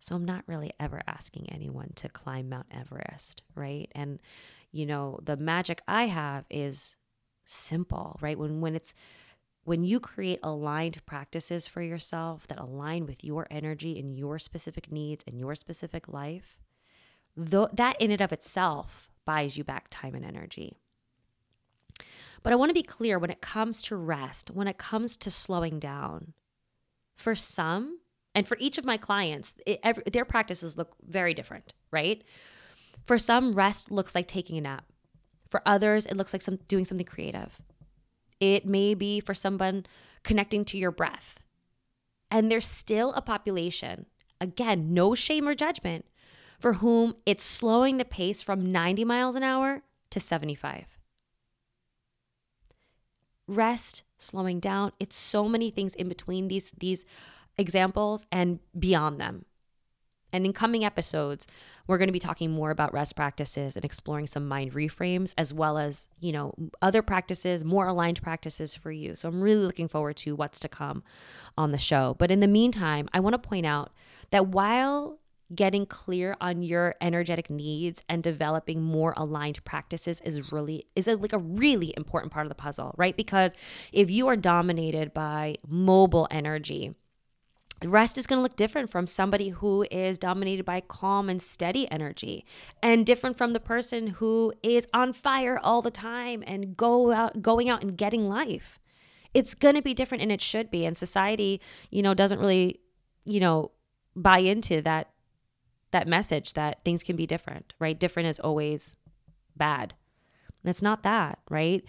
So 0.00 0.14
I'm 0.14 0.24
not 0.24 0.44
really 0.46 0.72
ever 0.78 1.02
asking 1.06 1.48
anyone 1.50 1.92
to 1.96 2.08
climb 2.08 2.48
Mount 2.48 2.66
Everest, 2.70 3.42
right? 3.54 3.90
And 3.94 4.20
you 4.72 4.86
know, 4.86 5.18
the 5.22 5.36
magic 5.36 5.82
I 5.88 6.06
have 6.06 6.44
is 6.50 6.96
simple, 7.44 8.18
right? 8.20 8.38
When 8.38 8.60
when 8.60 8.74
it's 8.74 8.94
when 9.64 9.84
you 9.84 10.00
create 10.00 10.40
aligned 10.42 11.04
practices 11.06 11.66
for 11.66 11.82
yourself 11.82 12.46
that 12.48 12.58
align 12.58 13.06
with 13.06 13.22
your 13.22 13.46
energy 13.50 13.98
and 13.98 14.16
your 14.16 14.38
specific 14.38 14.90
needs 14.90 15.24
and 15.26 15.38
your 15.38 15.54
specific 15.54 16.08
life, 16.08 16.58
th- 17.36 17.68
that 17.74 18.00
in 18.00 18.10
and 18.10 18.20
of 18.22 18.32
itself 18.32 19.10
buys 19.26 19.56
you 19.58 19.64
back 19.64 19.86
time 19.90 20.14
and 20.14 20.24
energy. 20.24 20.78
But 22.42 22.52
I 22.52 22.56
want 22.56 22.70
to 22.70 22.74
be 22.74 22.82
clear 22.82 23.18
when 23.18 23.30
it 23.30 23.40
comes 23.40 23.82
to 23.82 23.96
rest, 23.96 24.50
when 24.50 24.68
it 24.68 24.78
comes 24.78 25.16
to 25.18 25.30
slowing 25.30 25.78
down, 25.78 26.32
for 27.16 27.34
some, 27.34 27.98
And 28.34 28.46
for 28.46 28.56
each 28.60 28.78
of 28.78 28.84
my 28.84 28.96
clients, 28.96 29.54
it, 29.66 29.80
every, 29.82 30.04
their 30.12 30.24
practices 30.24 30.76
look 30.76 30.94
very 31.02 31.34
different, 31.34 31.74
right? 31.90 32.22
For 33.08 33.16
some, 33.16 33.52
rest 33.52 33.90
looks 33.90 34.14
like 34.14 34.28
taking 34.28 34.58
a 34.58 34.60
nap. 34.60 34.84
For 35.48 35.62
others, 35.64 36.04
it 36.04 36.14
looks 36.14 36.34
like 36.34 36.42
some 36.42 36.58
doing 36.68 36.84
something 36.84 37.06
creative. 37.06 37.58
It 38.38 38.66
may 38.66 38.92
be 38.92 39.18
for 39.18 39.32
someone 39.32 39.86
connecting 40.24 40.62
to 40.66 40.76
your 40.76 40.90
breath. 40.90 41.40
And 42.30 42.52
there's 42.52 42.66
still 42.66 43.14
a 43.14 43.22
population, 43.22 44.04
again, 44.42 44.92
no 44.92 45.14
shame 45.14 45.48
or 45.48 45.54
judgment, 45.54 46.04
for 46.60 46.74
whom 46.74 47.14
it's 47.24 47.42
slowing 47.42 47.96
the 47.96 48.04
pace 48.04 48.42
from 48.42 48.70
90 48.70 49.06
miles 49.06 49.36
an 49.36 49.42
hour 49.42 49.80
to 50.10 50.20
75. 50.20 50.98
Rest, 53.46 54.02
slowing 54.18 54.60
down, 54.60 54.92
it's 55.00 55.16
so 55.16 55.48
many 55.48 55.70
things 55.70 55.94
in 55.94 56.10
between 56.10 56.48
these 56.48 56.72
these 56.78 57.06
examples 57.56 58.26
and 58.30 58.58
beyond 58.78 59.18
them. 59.18 59.46
And 60.32 60.44
in 60.44 60.52
coming 60.52 60.84
episodes, 60.84 61.46
we're 61.86 61.98
going 61.98 62.08
to 62.08 62.12
be 62.12 62.18
talking 62.18 62.50
more 62.50 62.70
about 62.70 62.92
rest 62.92 63.16
practices 63.16 63.76
and 63.76 63.84
exploring 63.84 64.26
some 64.26 64.46
mind 64.46 64.72
reframes 64.72 65.32
as 65.38 65.54
well 65.54 65.78
as, 65.78 66.08
you 66.20 66.32
know, 66.32 66.54
other 66.82 67.02
practices, 67.02 67.64
more 67.64 67.86
aligned 67.86 68.20
practices 68.22 68.74
for 68.74 68.92
you. 68.92 69.16
So 69.16 69.28
I'm 69.28 69.40
really 69.40 69.64
looking 69.64 69.88
forward 69.88 70.16
to 70.18 70.36
what's 70.36 70.60
to 70.60 70.68
come 70.68 71.02
on 71.56 71.72
the 71.72 71.78
show. 71.78 72.14
But 72.18 72.30
in 72.30 72.40
the 72.40 72.46
meantime, 72.46 73.08
I 73.12 73.20
want 73.20 73.34
to 73.34 73.48
point 73.48 73.66
out 73.66 73.92
that 74.30 74.48
while 74.48 75.18
getting 75.54 75.86
clear 75.86 76.36
on 76.40 76.62
your 76.62 76.94
energetic 77.00 77.48
needs 77.48 78.02
and 78.08 78.22
developing 78.22 78.82
more 78.82 79.14
aligned 79.16 79.64
practices 79.64 80.20
is 80.20 80.52
really 80.52 80.86
is 80.94 81.08
a, 81.08 81.16
like 81.16 81.32
a 81.32 81.38
really 81.38 81.94
important 81.96 82.32
part 82.32 82.44
of 82.44 82.50
the 82.50 82.54
puzzle, 82.54 82.94
right? 82.98 83.16
Because 83.16 83.54
if 83.92 84.10
you 84.10 84.28
are 84.28 84.36
dominated 84.36 85.14
by 85.14 85.56
mobile 85.66 86.28
energy, 86.30 86.94
rest 87.84 88.18
is 88.18 88.26
going 88.26 88.38
to 88.38 88.42
look 88.42 88.56
different 88.56 88.90
from 88.90 89.06
somebody 89.06 89.50
who 89.50 89.86
is 89.90 90.18
dominated 90.18 90.64
by 90.64 90.80
calm 90.80 91.28
and 91.28 91.40
steady 91.40 91.90
energy 91.90 92.44
and 92.82 93.06
different 93.06 93.36
from 93.36 93.52
the 93.52 93.60
person 93.60 94.08
who 94.08 94.52
is 94.62 94.86
on 94.92 95.12
fire 95.12 95.60
all 95.62 95.80
the 95.80 95.90
time 95.90 96.42
and 96.46 96.76
go 96.76 97.12
out 97.12 97.40
going 97.40 97.68
out 97.68 97.82
and 97.82 97.96
getting 97.96 98.28
life. 98.28 98.80
It's 99.32 99.54
going 99.54 99.76
to 99.76 99.82
be 99.82 99.94
different 99.94 100.22
and 100.22 100.32
it 100.32 100.40
should 100.40 100.70
be 100.70 100.84
and 100.84 100.96
society 100.96 101.60
you 101.90 102.02
know 102.02 102.14
doesn't 102.14 102.40
really 102.40 102.80
you 103.24 103.38
know 103.38 103.70
buy 104.16 104.38
into 104.38 104.82
that 104.82 105.10
that 105.90 106.08
message 106.08 106.54
that 106.54 106.84
things 106.84 107.02
can 107.02 107.14
be 107.14 107.26
different 107.26 107.74
right? 107.78 107.98
Different 107.98 108.28
is 108.28 108.40
always 108.40 108.96
bad. 109.56 109.94
It's 110.64 110.82
not 110.82 111.04
that 111.04 111.38
right? 111.48 111.84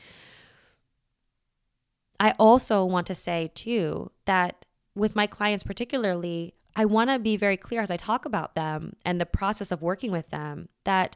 I 2.19 2.31
also 2.31 2.85
want 2.85 3.07
to 3.07 3.15
say 3.15 3.49
too 3.55 4.11
that 4.25 4.65
with 4.99 5.15
my 5.15 5.25
clients, 5.25 5.63
particularly, 5.63 6.53
I 6.75 6.85
want 6.85 7.09
to 7.09 7.17
be 7.17 7.37
very 7.37 7.57
clear 7.57 7.81
as 7.81 7.89
I 7.89 7.97
talk 7.97 8.25
about 8.25 8.55
them 8.55 8.95
and 9.03 9.19
the 9.19 9.25
process 9.25 9.71
of 9.71 9.81
working 9.81 10.11
with 10.11 10.29
them 10.29 10.69
that 10.83 11.15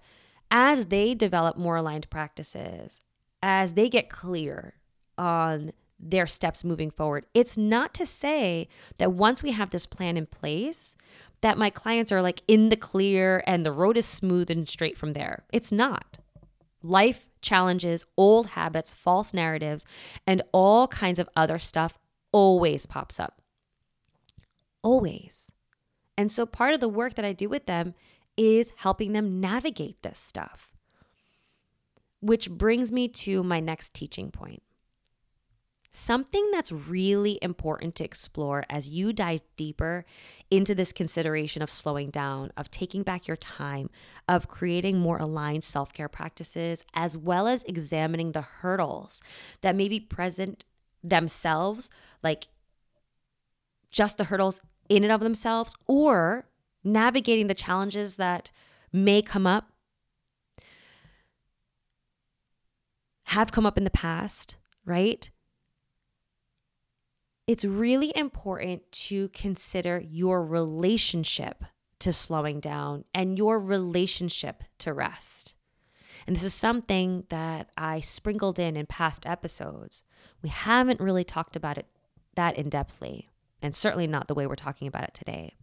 as 0.50 0.88
they 0.88 1.14
develop 1.14 1.58
more 1.58 1.76
aligned 1.76 2.10
practices, 2.10 3.02
as 3.42 3.74
they 3.74 3.90
get 3.90 4.10
clear 4.10 4.76
on 5.18 5.74
their 6.00 6.28
steps 6.28 6.64
moving 6.64 6.92
forward, 6.92 7.26
it's 7.34 7.58
not 7.58 7.94
to 7.94 8.06
say 8.06 8.68
that 8.98 9.14
once 9.14 9.44
we 9.44 9.52
have 9.52 9.70
this 9.70 9.86
plan 9.86 10.18
in 10.18 10.26
place, 10.26 10.96
that 11.42 11.58
my 11.58 11.70
clients 11.70 12.12
are 12.12 12.22
like 12.22 12.42
in 12.48 12.70
the 12.70 12.78
clear 12.78 13.44
and 13.46 13.66
the 13.66 13.72
road 13.72 13.98
is 13.98 14.06
smooth 14.06 14.50
and 14.50 14.68
straight 14.68 14.98
from 14.98 15.14
there. 15.14 15.44
It's 15.52 15.72
not. 15.72 16.18
Life 16.82 17.28
challenges, 17.42 18.06
old 18.18 18.48
habits, 18.48 18.94
false 18.94 19.34
narratives, 19.34 19.86
and 20.26 20.42
all 20.52 20.88
kinds 20.88 21.20
of 21.20 21.30
other 21.36 21.60
stuff 21.60 21.98
always 22.32 22.86
pops 22.86 23.20
up 23.20 23.43
always. 24.84 25.52
And 26.18 26.32
so 26.32 26.46
part 26.46 26.74
of 26.74 26.80
the 26.80 26.90
work 26.90 27.16
that 27.16 27.26
I 27.26 27.34
do 27.34 27.50
with 27.50 27.66
them 27.66 27.96
is 28.38 28.74
helping 28.78 29.14
them 29.14 29.40
navigate 29.40 30.02
this 30.04 30.20
stuff. 30.20 30.74
Which 32.20 32.50
brings 32.50 32.92
me 32.92 33.08
to 33.10 33.44
my 33.44 33.60
next 33.60 33.94
teaching 33.94 34.32
point. 34.32 34.64
Something 35.96 36.50
that's 36.52 36.72
really 36.72 37.38
important 37.42 37.94
to 37.96 38.04
explore 38.04 38.64
as 38.68 38.90
you 38.90 39.14
dive 39.14 39.42
deeper 39.58 40.06
into 40.50 40.74
this 40.74 40.92
consideration 40.92 41.62
of 41.62 41.70
slowing 41.70 42.10
down, 42.10 42.52
of 42.58 42.72
taking 42.72 43.04
back 43.04 43.28
your 43.28 43.38
time, 43.38 43.92
of 44.28 44.48
creating 44.48 44.98
more 44.98 45.20
aligned 45.20 45.64
self 45.64 45.94
care 45.94 46.10
practices, 46.10 46.84
as 46.96 47.16
well 47.16 47.48
as 47.48 47.64
examining 47.64 48.32
the 48.32 48.42
hurdles 48.42 49.22
that 49.62 49.76
may 49.76 49.88
be 49.88 50.00
present 50.00 50.66
themselves, 51.04 51.92
like 52.24 52.48
just 53.92 54.18
the 54.18 54.26
hurdles 54.26 54.62
in 54.90 55.04
and 55.04 55.12
of 55.12 55.22
themselves 55.22 55.76
or 55.88 56.46
navigating 56.84 57.48
the 57.48 57.54
challenges 57.54 58.18
that 58.18 58.52
may 58.92 59.22
come 59.22 59.48
up, 59.48 59.72
have 63.26 63.52
come 63.52 63.66
up 63.66 63.78
in 63.78 63.84
the 63.84 63.90
past, 63.90 64.58
right? 64.86 65.32
It's 67.48 67.66
really 67.66 68.14
important 68.16 68.90
to 68.92 69.30
consider 69.30 70.02
your 70.06 70.46
relationship 70.46 71.64
to 72.00 72.14
slowing 72.14 72.60
down 72.60 73.06
and 73.14 73.38
your 73.38 73.60
relationship 73.60 74.64
to 74.80 74.94
rest. 74.94 75.56
And 76.28 76.36
this 76.36 76.44
is 76.44 76.54
something 76.54 77.24
that 77.30 77.70
I 77.78 78.00
sprinkled 78.00 78.60
in 78.60 78.78
in 78.78 78.86
past 78.86 79.26
episodes. 79.26 80.04
We 80.42 80.50
haven't 80.50 81.00
really 81.00 81.24
talked 81.24 81.56
about 81.56 81.78
it 81.78 81.88
that 82.36 82.58
in 82.58 82.70
depthly 82.70 83.28
and 83.64 83.74
certainly 83.74 84.06
not 84.06 84.28
the 84.28 84.36
way 84.36 84.46
we're 84.46 84.56
talking 84.56 84.88
about 84.88 85.06
it 85.06 85.14
today. 85.14 85.56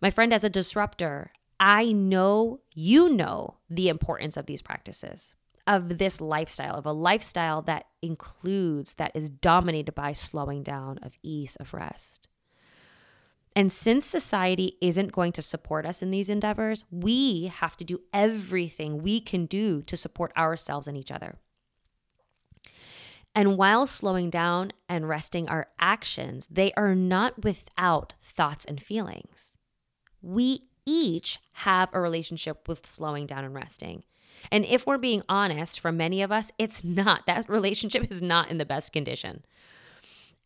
My 0.00 0.10
friend, 0.10 0.32
as 0.32 0.44
a 0.44 0.48
disruptor, 0.48 1.32
I 1.58 1.92
know 1.92 2.60
you 2.72 3.08
know 3.08 3.56
the 3.68 3.88
importance 3.88 4.36
of 4.36 4.46
these 4.46 4.62
practices, 4.62 5.34
of 5.66 5.98
this 5.98 6.20
lifestyle, 6.20 6.74
of 6.74 6.86
a 6.86 6.92
lifestyle 6.92 7.62
that 7.62 7.86
includes, 8.00 8.94
that 8.94 9.12
is 9.14 9.28
dominated 9.28 9.94
by 9.94 10.12
slowing 10.12 10.62
down, 10.62 10.98
of 11.02 11.18
ease, 11.22 11.56
of 11.56 11.74
rest. 11.74 12.28
And 13.56 13.72
since 13.72 14.04
society 14.04 14.76
isn't 14.80 15.12
going 15.12 15.32
to 15.32 15.42
support 15.42 15.86
us 15.86 16.02
in 16.02 16.10
these 16.10 16.28
endeavors, 16.28 16.84
we 16.90 17.46
have 17.46 17.76
to 17.76 17.84
do 17.84 18.00
everything 18.12 19.02
we 19.02 19.20
can 19.20 19.46
do 19.46 19.82
to 19.82 19.96
support 19.96 20.32
ourselves 20.36 20.88
and 20.88 20.96
each 20.96 21.12
other. 21.12 21.38
And 23.34 23.58
while 23.58 23.86
slowing 23.86 24.30
down 24.30 24.72
and 24.88 25.08
resting 25.08 25.48
our 25.48 25.66
actions, 25.78 26.46
they 26.50 26.72
are 26.74 26.94
not 26.94 27.44
without 27.44 28.14
thoughts 28.22 28.64
and 28.64 28.80
feelings. 28.80 29.56
We 30.22 30.62
each 30.86 31.40
have 31.54 31.88
a 31.92 32.00
relationship 32.00 32.68
with 32.68 32.86
slowing 32.86 33.26
down 33.26 33.44
and 33.44 33.54
resting. 33.54 34.04
And 34.52 34.64
if 34.64 34.86
we're 34.86 34.98
being 34.98 35.22
honest, 35.28 35.80
for 35.80 35.90
many 35.90 36.22
of 36.22 36.30
us, 36.30 36.52
it's 36.58 36.84
not. 36.84 37.26
That 37.26 37.48
relationship 37.48 38.10
is 38.10 38.22
not 38.22 38.50
in 38.50 38.58
the 38.58 38.64
best 38.64 38.92
condition. 38.92 39.44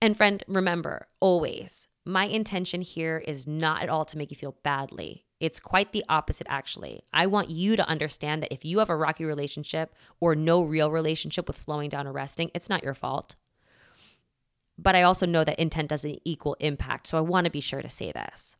And 0.00 0.16
friend, 0.16 0.42
remember 0.46 1.08
always, 1.20 1.88
my 2.06 2.26
intention 2.26 2.80
here 2.80 3.18
is 3.18 3.46
not 3.46 3.82
at 3.82 3.88
all 3.88 4.04
to 4.06 4.16
make 4.16 4.30
you 4.30 4.36
feel 4.36 4.56
badly. 4.62 5.24
It's 5.40 5.60
quite 5.60 5.92
the 5.92 6.04
opposite, 6.08 6.46
actually. 6.50 7.02
I 7.12 7.26
want 7.26 7.50
you 7.50 7.76
to 7.76 7.88
understand 7.88 8.42
that 8.42 8.52
if 8.52 8.64
you 8.64 8.80
have 8.80 8.90
a 8.90 8.96
rocky 8.96 9.24
relationship 9.24 9.94
or 10.20 10.34
no 10.34 10.62
real 10.62 10.90
relationship 10.90 11.46
with 11.46 11.58
slowing 11.58 11.88
down 11.88 12.06
or 12.06 12.12
resting, 12.12 12.50
it's 12.54 12.68
not 12.68 12.82
your 12.82 12.94
fault. 12.94 13.36
But 14.76 14.96
I 14.96 15.02
also 15.02 15.26
know 15.26 15.44
that 15.44 15.58
intent 15.58 15.88
doesn't 15.88 16.20
equal 16.24 16.56
impact. 16.60 17.06
So 17.06 17.18
I 17.18 17.22
want 17.22 17.44
to 17.44 17.50
be 17.50 17.60
sure 17.60 17.82
to 17.82 17.88
say 17.88 18.12
this. 18.12 18.56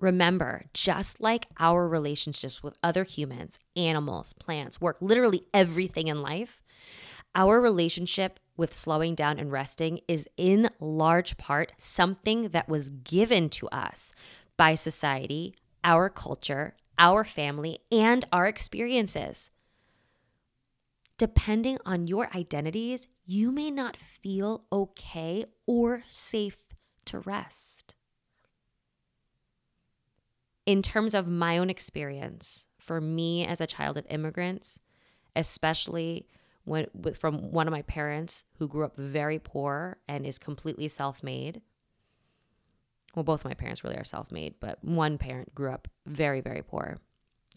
Remember, 0.00 0.64
just 0.72 1.20
like 1.20 1.46
our 1.58 1.88
relationships 1.88 2.62
with 2.62 2.78
other 2.82 3.02
humans, 3.02 3.58
animals, 3.76 4.32
plants, 4.32 4.80
work, 4.80 4.96
literally 5.00 5.42
everything 5.52 6.06
in 6.06 6.22
life, 6.22 6.62
our 7.34 7.60
relationship 7.60 8.38
with 8.56 8.74
slowing 8.74 9.14
down 9.14 9.38
and 9.38 9.50
resting 9.50 10.00
is 10.06 10.28
in 10.36 10.70
large 10.80 11.36
part 11.36 11.72
something 11.76 12.48
that 12.50 12.68
was 12.68 12.90
given 12.90 13.48
to 13.48 13.68
us 13.68 14.12
by 14.58 14.74
society, 14.74 15.54
our 15.82 16.10
culture, 16.10 16.74
our 16.98 17.24
family, 17.24 17.78
and 17.90 18.26
our 18.30 18.46
experiences. 18.46 19.50
Depending 21.16 21.78
on 21.86 22.06
your 22.06 22.28
identities, 22.36 23.08
you 23.24 23.50
may 23.50 23.70
not 23.70 23.96
feel 23.96 24.64
okay 24.70 25.46
or 25.66 26.04
safe 26.08 26.58
to 27.06 27.20
rest. 27.20 27.94
In 30.66 30.82
terms 30.82 31.14
of 31.14 31.26
my 31.26 31.56
own 31.56 31.70
experience, 31.70 32.66
for 32.78 33.00
me 33.00 33.46
as 33.46 33.60
a 33.60 33.66
child 33.66 33.96
of 33.96 34.06
immigrants, 34.10 34.80
especially 35.34 36.26
when, 36.64 36.86
from 37.14 37.50
one 37.50 37.66
of 37.66 37.72
my 37.72 37.82
parents 37.82 38.44
who 38.58 38.68
grew 38.68 38.84
up 38.84 38.96
very 38.96 39.38
poor 39.38 39.96
and 40.06 40.26
is 40.26 40.38
completely 40.38 40.88
self 40.88 41.22
made, 41.22 41.62
well, 43.18 43.24
both 43.24 43.44
my 43.44 43.54
parents 43.54 43.82
really 43.82 43.96
are 43.96 44.04
self 44.04 44.30
made, 44.30 44.54
but 44.60 44.78
one 44.84 45.18
parent 45.18 45.52
grew 45.52 45.72
up 45.72 45.88
very, 46.06 46.40
very 46.40 46.62
poor 46.62 46.98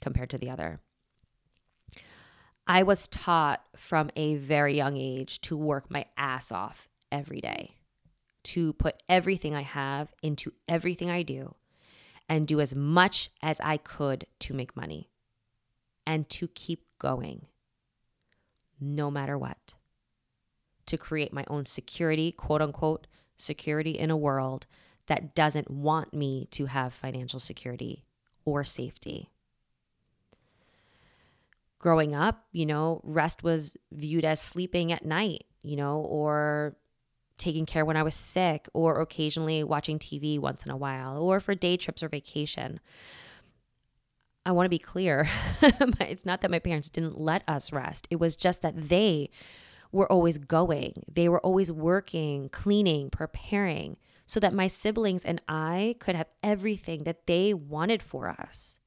compared 0.02 0.32
to 0.32 0.40
the 0.40 0.50
other. 0.50 0.80
I 2.66 2.82
was 2.82 3.08
taught 3.08 3.62
from 3.76 4.10
a 4.16 4.36
very 4.38 4.76
young 4.76 4.98
age 4.98 5.40
to 5.42 5.56
work 5.56 5.92
my 5.92 6.06
ass 6.18 6.52
off 6.52 6.90
every 7.12 7.42
day, 7.42 7.76
to 8.46 8.74
put 8.74 9.04
everything 9.08 9.54
I 9.54 9.62
have 9.62 10.12
into 10.24 10.52
everything 10.68 11.12
I 11.12 11.22
do 11.22 11.54
and 12.28 12.48
do 12.48 12.60
as 12.60 12.74
much 12.74 13.30
as 13.44 13.60
I 13.60 13.78
could 13.78 14.26
to 14.40 14.56
make 14.56 14.76
money 14.76 15.12
and 16.08 16.28
to 16.32 16.48
keep 16.48 16.86
going 16.98 17.46
no 18.80 19.12
matter 19.12 19.38
what. 19.38 19.76
To 20.88 20.98
create 20.98 21.32
my 21.32 21.46
own 21.48 21.68
security, 21.68 22.32
quote 22.32 22.64
unquote, 22.64 23.06
security 23.38 23.92
in 23.92 24.10
a 24.10 24.18
world 24.18 24.66
that 25.12 25.36
doesn't 25.36 25.70
want 25.70 26.14
me 26.14 26.48
to 26.52 26.68
have 26.68 26.94
financial 26.94 27.38
security 27.38 28.06
or 28.46 28.64
safety. 28.64 29.30
Growing 31.80 32.16
up, 32.16 32.46
you 32.54 32.66
know, 32.66 33.02
rest 33.04 33.44
was 33.44 33.76
viewed 33.92 34.24
as 34.24 34.40
sleeping 34.40 34.90
at 34.90 35.04
night, 35.04 35.44
you 35.64 35.76
know, 35.76 35.98
or 36.00 36.78
taking 37.38 37.66
care 37.66 37.84
when 37.84 37.98
I 37.98 38.04
was 38.04 38.16
sick, 38.16 38.70
or 38.74 39.02
occasionally 39.02 39.66
watching 39.66 40.00
TV 40.00 40.40
once 40.40 40.64
in 40.64 40.72
a 40.72 40.78
while, 40.78 41.18
or 41.18 41.42
for 41.42 41.56
day 41.56 41.76
trips 41.76 42.02
or 42.02 42.08
vacation. 42.08 42.80
I 44.46 44.54
want 44.54 44.66
to 44.66 44.70
be 44.70 44.80
clear. 44.80 45.30
it's 45.62 46.26
not 46.26 46.40
that 46.40 46.52
my 46.52 46.60
parents 46.60 46.88
didn't 46.88 47.20
let 47.20 47.44
us 47.50 47.74
rest, 47.74 48.08
it 48.10 48.16
was 48.22 48.38
just 48.38 48.62
that 48.62 48.84
they 48.84 49.30
were 49.92 50.10
always 50.10 50.38
going. 50.38 51.04
They 51.14 51.28
were 51.28 51.42
always 51.42 51.70
working, 51.70 52.48
cleaning, 52.48 53.10
preparing, 53.10 53.98
so 54.32 54.40
that 54.40 54.54
my 54.54 54.66
siblings 54.66 55.26
and 55.26 55.42
I 55.50 55.98
could 56.00 56.16
have 56.16 56.30
everything 56.42 57.04
that 57.04 57.28
they 57.28 57.54
wanted 57.54 58.02
for 58.02 58.30
us, 58.30 58.80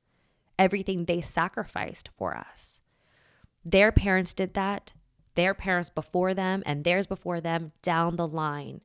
everything 0.59 1.05
they 1.05 1.21
sacrificed 1.21 2.09
for 2.17 2.35
us. 2.35 2.81
Their 3.63 3.93
parents 3.93 4.33
did 4.33 4.55
that, 4.55 4.95
their 5.35 5.53
parents 5.53 5.91
before 5.91 6.33
them, 6.33 6.63
and 6.65 6.83
theirs 6.83 7.07
before 7.07 7.43
them 7.43 7.73
down 7.83 8.17
the 8.17 8.27
line. 8.27 8.81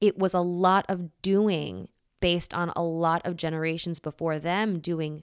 It 0.00 0.16
was 0.16 0.32
a 0.32 0.40
lot 0.40 0.86
of 0.88 1.20
doing 1.20 1.88
based 2.18 2.54
on 2.54 2.72
a 2.74 2.82
lot 2.82 3.20
of 3.26 3.36
generations 3.36 4.00
before 4.00 4.38
them 4.38 4.78
doing 4.78 5.22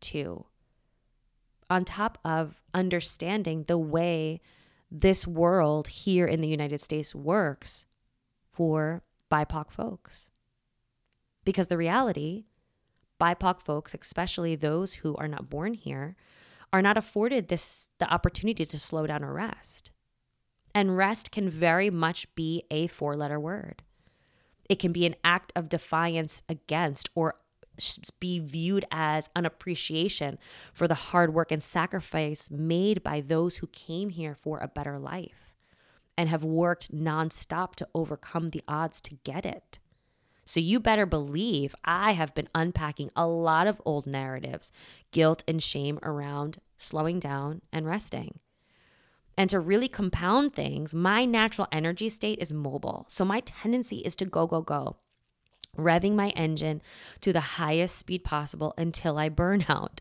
too. 0.00 0.46
On 1.68 1.84
top 1.84 2.16
of 2.24 2.62
understanding 2.72 3.64
the 3.64 3.76
way 3.76 4.40
this 4.90 5.26
world 5.26 5.88
here 5.88 6.26
in 6.26 6.40
the 6.40 6.48
United 6.48 6.80
States 6.80 7.14
works 7.14 7.84
for 8.46 9.02
BIPOC 9.30 9.70
folks. 9.70 10.30
Because 11.44 11.68
the 11.68 11.76
reality, 11.76 12.44
BIPOC 13.20 13.62
folks, 13.62 13.94
especially 13.94 14.54
those 14.56 14.94
who 14.94 15.16
are 15.16 15.28
not 15.28 15.50
born 15.50 15.74
here, 15.74 16.16
are 16.72 16.82
not 16.82 16.96
afforded 16.96 17.48
this 17.48 17.88
the 17.98 18.12
opportunity 18.12 18.66
to 18.66 18.78
slow 18.78 19.06
down 19.06 19.24
or 19.24 19.32
rest. 19.32 19.90
And 20.74 20.96
rest 20.96 21.30
can 21.30 21.48
very 21.48 21.90
much 21.90 22.32
be 22.34 22.64
a 22.70 22.86
four-letter 22.86 23.40
word. 23.40 23.82
It 24.68 24.78
can 24.78 24.92
be 24.92 25.06
an 25.06 25.16
act 25.24 25.52
of 25.56 25.68
defiance 25.68 26.42
against 26.48 27.08
or 27.14 27.36
be 28.20 28.38
viewed 28.38 28.84
as 28.90 29.30
an 29.34 29.46
appreciation 29.46 30.38
for 30.72 30.88
the 30.88 30.94
hard 30.94 31.32
work 31.32 31.52
and 31.52 31.62
sacrifice 31.62 32.50
made 32.50 33.02
by 33.02 33.20
those 33.20 33.56
who 33.56 33.68
came 33.68 34.10
here 34.10 34.34
for 34.34 34.58
a 34.58 34.68
better 34.68 34.98
life 34.98 35.47
and 36.18 36.28
have 36.28 36.44
worked 36.44 36.94
nonstop 36.94 37.76
to 37.76 37.88
overcome 37.94 38.48
the 38.48 38.62
odds 38.68 39.00
to 39.00 39.14
get 39.24 39.46
it. 39.46 39.78
So 40.44 40.60
you 40.60 40.80
better 40.80 41.06
believe 41.06 41.74
I 41.84 42.12
have 42.12 42.34
been 42.34 42.48
unpacking 42.54 43.10
a 43.14 43.26
lot 43.26 43.66
of 43.66 43.80
old 43.84 44.06
narratives, 44.06 44.72
guilt 45.12 45.44
and 45.46 45.62
shame 45.62 45.98
around 46.02 46.58
slowing 46.76 47.20
down 47.20 47.62
and 47.72 47.86
resting. 47.86 48.40
And 49.36 49.48
to 49.50 49.60
really 49.60 49.88
compound 49.88 50.54
things, 50.54 50.94
my 50.94 51.24
natural 51.24 51.68
energy 51.70 52.08
state 52.08 52.40
is 52.40 52.52
mobile. 52.52 53.06
So 53.08 53.24
my 53.24 53.40
tendency 53.40 53.98
is 53.98 54.16
to 54.16 54.24
go, 54.24 54.46
go, 54.46 54.60
go 54.60 54.96
revving 55.78 56.14
my 56.14 56.30
engine 56.30 56.82
to 57.20 57.32
the 57.32 57.40
highest 57.40 57.96
speed 57.96 58.24
possible 58.24 58.74
until 58.76 59.16
I 59.16 59.28
burn 59.28 59.64
out, 59.68 60.00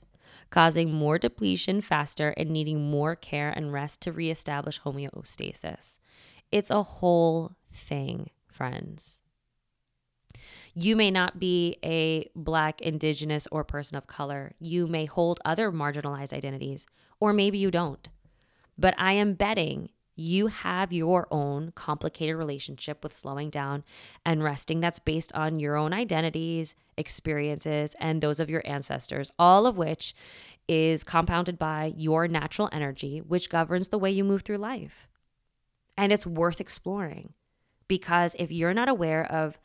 causing 0.49 0.91
more 0.93 1.17
depletion 1.17 1.81
faster 1.81 2.29
and 2.31 2.49
needing 2.49 2.89
more 2.89 3.15
care 3.15 3.49
and 3.49 3.71
rest 3.71 4.01
to 4.01 4.11
reestablish 4.11 4.81
homeostasis. 4.81 5.99
It's 6.51 6.71
a 6.71 6.83
whole 6.83 7.55
thing, 7.71 8.29
friends. 8.47 9.19
You 10.73 10.95
may 10.95 11.09
not 11.09 11.39
be 11.39 11.77
a 11.83 12.29
Black, 12.35 12.81
Indigenous, 12.81 13.47
or 13.51 13.63
person 13.63 13.97
of 13.97 14.07
color. 14.07 14.51
You 14.59 14.87
may 14.87 15.05
hold 15.05 15.39
other 15.43 15.71
marginalized 15.71 16.33
identities, 16.33 16.85
or 17.19 17.33
maybe 17.33 17.57
you 17.57 17.71
don't. 17.71 18.07
But 18.77 18.93
I 18.97 19.13
am 19.13 19.33
betting 19.33 19.89
you 20.19 20.47
have 20.47 20.91
your 20.91 21.27
own 21.29 21.71
complicated 21.75 22.35
relationship 22.35 23.03
with 23.03 23.13
slowing 23.13 23.51
down 23.51 23.83
and 24.25 24.43
resting 24.43 24.79
that's 24.79 24.97
based 24.97 25.31
on 25.33 25.59
your 25.59 25.75
own 25.75 25.93
identities, 25.93 26.73
experiences, 26.97 27.95
and 27.99 28.19
those 28.19 28.39
of 28.39 28.49
your 28.49 28.63
ancestors, 28.65 29.31
all 29.37 29.67
of 29.67 29.77
which 29.77 30.15
is 30.67 31.03
compounded 31.03 31.59
by 31.59 31.93
your 31.95 32.27
natural 32.27 32.67
energy, 32.71 33.19
which 33.19 33.49
governs 33.49 33.89
the 33.89 33.99
way 33.99 34.09
you 34.09 34.23
move 34.23 34.41
through 34.41 34.57
life. 34.57 35.07
And 35.97 36.13
it's 36.13 36.27
worth 36.27 36.61
exploring 36.61 37.33
because 37.87 38.35
if 38.37 38.51
you're 38.51 38.73
not 38.73 38.89
aware 38.89 39.25
of 39.25 39.57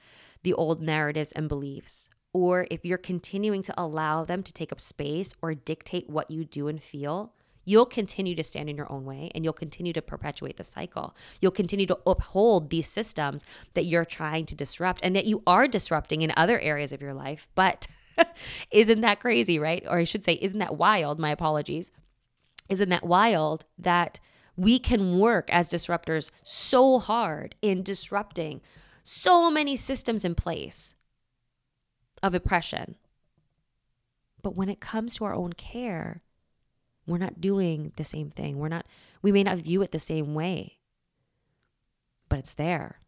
the 0.42 0.54
old 0.54 0.80
narratives 0.80 1.32
and 1.32 1.48
beliefs, 1.48 2.08
or 2.32 2.66
if 2.70 2.84
you're 2.84 2.98
continuing 2.98 3.62
to 3.62 3.74
allow 3.80 4.24
them 4.24 4.42
to 4.42 4.52
take 4.52 4.72
up 4.72 4.80
space 4.80 5.34
or 5.42 5.54
dictate 5.54 6.08
what 6.08 6.30
you 6.30 6.44
do 6.44 6.68
and 6.68 6.82
feel, 6.82 7.34
you'll 7.64 7.86
continue 7.86 8.34
to 8.34 8.42
stand 8.42 8.68
in 8.68 8.76
your 8.76 8.90
own 8.90 9.04
way 9.04 9.30
and 9.34 9.44
you'll 9.44 9.52
continue 9.52 9.92
to 9.92 10.02
perpetuate 10.02 10.56
the 10.56 10.64
cycle. 10.64 11.14
You'll 11.40 11.52
continue 11.52 11.86
to 11.86 11.98
uphold 12.06 12.70
these 12.70 12.88
systems 12.88 13.44
that 13.74 13.84
you're 13.84 14.04
trying 14.04 14.46
to 14.46 14.54
disrupt 14.54 15.00
and 15.04 15.14
that 15.14 15.26
you 15.26 15.42
are 15.46 15.68
disrupting 15.68 16.22
in 16.22 16.32
other 16.36 16.58
areas 16.58 16.92
of 16.92 17.02
your 17.02 17.14
life. 17.14 17.48
But 17.54 17.86
isn't 18.70 19.00
that 19.02 19.20
crazy, 19.20 19.58
right? 19.58 19.84
Or 19.86 19.98
I 19.98 20.04
should 20.04 20.24
say, 20.24 20.38
isn't 20.40 20.58
that 20.58 20.76
wild? 20.76 21.18
My 21.18 21.30
apologies. 21.30 21.90
Isn't 22.68 22.88
that 22.88 23.04
wild 23.04 23.64
that 23.78 24.18
we 24.56 24.78
can 24.78 25.18
work 25.18 25.48
as 25.50 25.68
disruptors 25.68 26.30
so 26.42 26.98
hard 26.98 27.54
in 27.62 27.82
disrupting 27.82 28.60
so 29.02 29.50
many 29.50 29.76
systems 29.76 30.24
in 30.24 30.34
place 30.34 30.94
of 32.22 32.34
oppression? 32.34 32.96
But 34.42 34.56
when 34.56 34.68
it 34.68 34.80
comes 34.80 35.14
to 35.16 35.24
our 35.24 35.34
own 35.34 35.52
care, 35.52 36.22
we're 37.06 37.18
not 37.18 37.40
doing 37.40 37.92
the 37.96 38.04
same 38.04 38.30
thing. 38.30 38.58
We're 38.58 38.68
not, 38.68 38.86
we 39.22 39.32
may 39.32 39.42
not 39.42 39.58
view 39.58 39.82
it 39.82 39.92
the 39.92 39.98
same 39.98 40.34
way, 40.34 40.78
but 42.28 42.38
it's 42.38 42.54
there. 42.54 42.98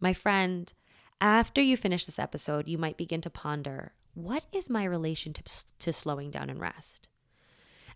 My 0.00 0.12
friend, 0.12 0.72
after 1.20 1.60
you 1.60 1.76
finish 1.76 2.06
this 2.06 2.18
episode, 2.18 2.68
you 2.68 2.78
might 2.78 2.96
begin 2.96 3.20
to 3.22 3.30
ponder 3.30 3.92
what 4.14 4.44
is 4.52 4.70
my 4.70 4.84
relationship 4.84 5.46
to 5.78 5.92
slowing 5.92 6.30
down 6.30 6.50
and 6.50 6.60
rest? 6.60 7.08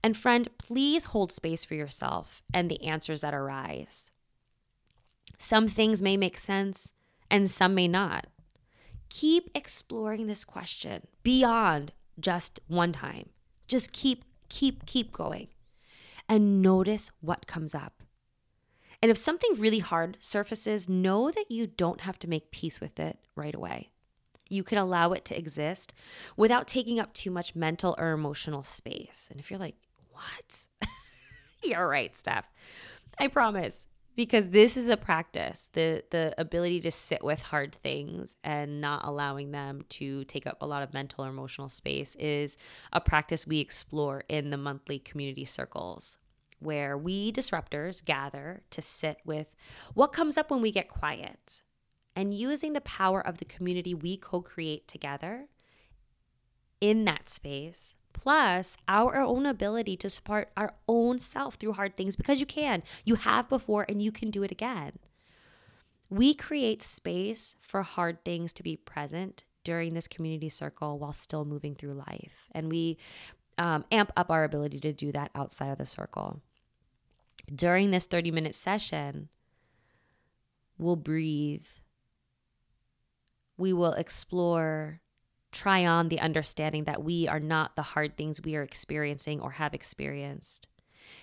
And 0.03 0.17
friend, 0.17 0.49
please 0.59 1.07
hold 1.07 1.31
space 1.31 1.65
for 1.65 1.75
yourself 1.75 2.43
and 2.53 2.71
the 2.71 2.83
answers 2.83 3.21
that 3.21 3.35
arise. 3.35 4.11
Some 5.39 5.69
things 5.69 6.03
may 6.03 6.17
make 6.17 6.39
sense 6.39 6.93
and 7.31 7.51
some 7.51 7.75
may 7.75 7.89
not. 7.89 8.27
Keep 9.09 9.51
exploring 9.55 10.27
this 10.27 10.45
question 10.45 11.07
beyond 11.23 11.93
just 12.19 12.61
one 12.67 12.93
time. 12.93 13.29
Just 13.69 13.93
keep 13.93 14.25
keep, 14.53 14.85
keep 14.85 15.13
going 15.13 15.49
and 16.29 16.61
notice 16.61 17.11
what 17.21 17.47
comes 17.47 17.75
up. 17.75 18.03
And 19.01 19.11
if 19.11 19.17
something 19.17 19.55
really 19.57 19.81
hard 19.81 20.19
surfaces, 20.21 20.89
know 20.89 21.31
that 21.31 21.51
you 21.51 21.67
don't 21.67 22.03
have 22.03 22.19
to 22.21 22.29
make 22.29 22.53
peace 22.53 22.81
with 22.81 23.01
it 23.01 23.19
right 23.35 23.55
away. 23.55 23.91
You 24.49 24.63
can 24.63 24.79
allow 24.79 25.13
it 25.13 25.25
to 25.25 25.39
exist 25.39 25.95
without 26.37 26.69
taking 26.69 27.01
up 27.01 27.15
too 27.15 27.31
much 27.31 27.57
mental 27.57 27.97
or 27.99 28.13
emotional 28.13 28.63
space. 28.63 29.29
And 29.31 29.41
if 29.41 29.51
you're 29.51 29.59
like, 29.59 29.77
what? 30.13 30.89
you're 31.63 31.89
right, 31.89 32.15
Steph. 32.15 32.47
I 33.19 33.29
promise 33.29 33.87
because 34.15 34.51
this 34.51 34.77
is 34.77 34.89
a 34.89 34.97
practice 34.97 35.71
the 35.73 36.05
the 36.11 36.35
ability 36.39 36.81
to 36.81 36.91
sit 36.91 37.23
with 37.25 37.43
hard 37.43 37.75
things 37.83 38.37
and 38.45 38.81
not 38.81 39.05
allowing 39.05 39.53
them 39.53 39.83
to 39.89 40.25
take 40.25 40.47
up 40.47 40.59
a 40.61 40.67
lot 40.67 40.83
of 40.83 40.93
mental 40.93 41.25
or 41.25 41.29
emotional 41.29 41.69
space 41.69 42.15
is 42.19 42.57
a 42.93 43.01
practice 43.01 43.47
we 43.47 43.61
explore 43.61 44.25
in 44.29 44.51
the 44.51 44.57
monthly 44.57 44.99
community 44.99 45.45
circles 45.45 46.19
where 46.59 46.97
we 46.97 47.33
disruptors 47.33 48.05
gather 48.05 48.63
to 48.71 48.81
sit 48.81 49.19
with 49.25 49.49
what 49.95 50.13
comes 50.13 50.37
up 50.37 50.51
when 50.51 50.61
we 50.61 50.71
get 50.71 50.89
quiet 50.89 51.63
and 52.15 52.35
using 52.35 52.73
the 52.73 52.81
power 52.83 53.27
of 53.27 53.39
the 53.39 53.45
community 53.45 53.95
we 53.95 54.17
co-create 54.17 54.87
together 54.87 55.47
in 56.81 57.05
that 57.05 57.29
space 57.29 57.95
plus 58.13 58.77
our 58.89 59.17
own 59.17 59.47
ability 59.47 59.97
to 59.99 60.11
support 60.11 60.51
our 60.57 60.75
own 60.89 61.19
self 61.19 61.55
through 61.55 61.73
hard 61.73 61.97
things 61.97 62.17
because 62.17 62.41
you 62.41 62.47
can. 62.47 62.83
You 63.05 63.17
have 63.17 63.49
before 63.49 63.87
and 63.89 64.03
you 64.03 64.13
can 64.13 64.31
do 64.31 64.43
it 64.43 64.51
again. 64.51 64.99
We 66.11 66.35
create 66.35 66.83
space 66.83 67.57
for 67.61 67.83
hard 67.83 68.25
things 68.25 68.53
to 68.55 68.63
be 68.63 68.77
present 68.77 69.45
during 69.65 69.95
this 69.95 70.09
community 70.09 70.49
circle 70.49 70.99
while 70.99 71.13
still 71.13 71.45
moving 71.45 71.75
through 71.75 71.95
life. 71.95 72.49
And 72.53 72.71
we 72.71 72.99
um, 73.59 73.85
amp 73.91 74.13
up 74.17 74.31
our 74.31 74.45
ability 74.45 74.81
to 74.81 74.93
do 74.93 75.13
that 75.13 75.31
outside 75.35 75.69
of 75.69 75.79
the 75.79 75.87
circle. 75.87 76.41
During 77.53 77.91
this 77.91 78.07
30 78.07 78.31
minute 78.31 78.55
session, 78.55 79.29
we'll 80.79 80.97
breathe 80.97 81.65
we 83.57 83.73
will 83.73 83.93
explore, 83.93 85.01
try 85.53 85.87
on 85.87 86.09
the 86.09 86.21
understanding 86.21 86.85
that 86.85 87.05
we 87.05 87.29
are 87.29 87.41
not 87.41 87.77
the 87.77 87.83
hard 87.83 88.17
things 88.17 88.41
we 88.43 88.57
are 88.57 88.63
experiencing 88.63 89.41
or 89.41 89.53
have 89.53 89.75
experienced. 89.75 90.67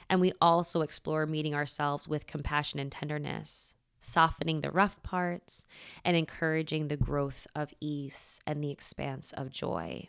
And 0.09 0.21
we 0.21 0.33
also 0.41 0.81
explore 0.81 1.25
meeting 1.25 1.53
ourselves 1.53 2.07
with 2.07 2.27
compassion 2.27 2.79
and 2.79 2.91
tenderness, 2.91 3.75
softening 3.99 4.61
the 4.61 4.71
rough 4.71 5.01
parts, 5.03 5.65
and 6.05 6.15
encouraging 6.15 6.87
the 6.87 6.97
growth 6.97 7.47
of 7.55 7.73
ease 7.81 8.39
and 8.45 8.63
the 8.63 8.71
expanse 8.71 9.33
of 9.33 9.49
joy. 9.49 10.07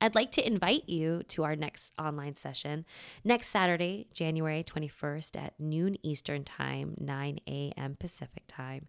I'd 0.00 0.14
like 0.14 0.30
to 0.32 0.46
invite 0.46 0.88
you 0.88 1.22
to 1.28 1.42
our 1.42 1.56
next 1.56 1.92
online 1.98 2.36
session 2.36 2.84
next 3.24 3.48
Saturday, 3.48 4.06
January 4.12 4.62
21st 4.62 5.36
at 5.36 5.54
noon 5.58 5.96
Eastern 6.04 6.44
Time, 6.44 6.94
9 6.98 7.40
a.m. 7.48 7.96
Pacific 7.98 8.44
Time. 8.46 8.86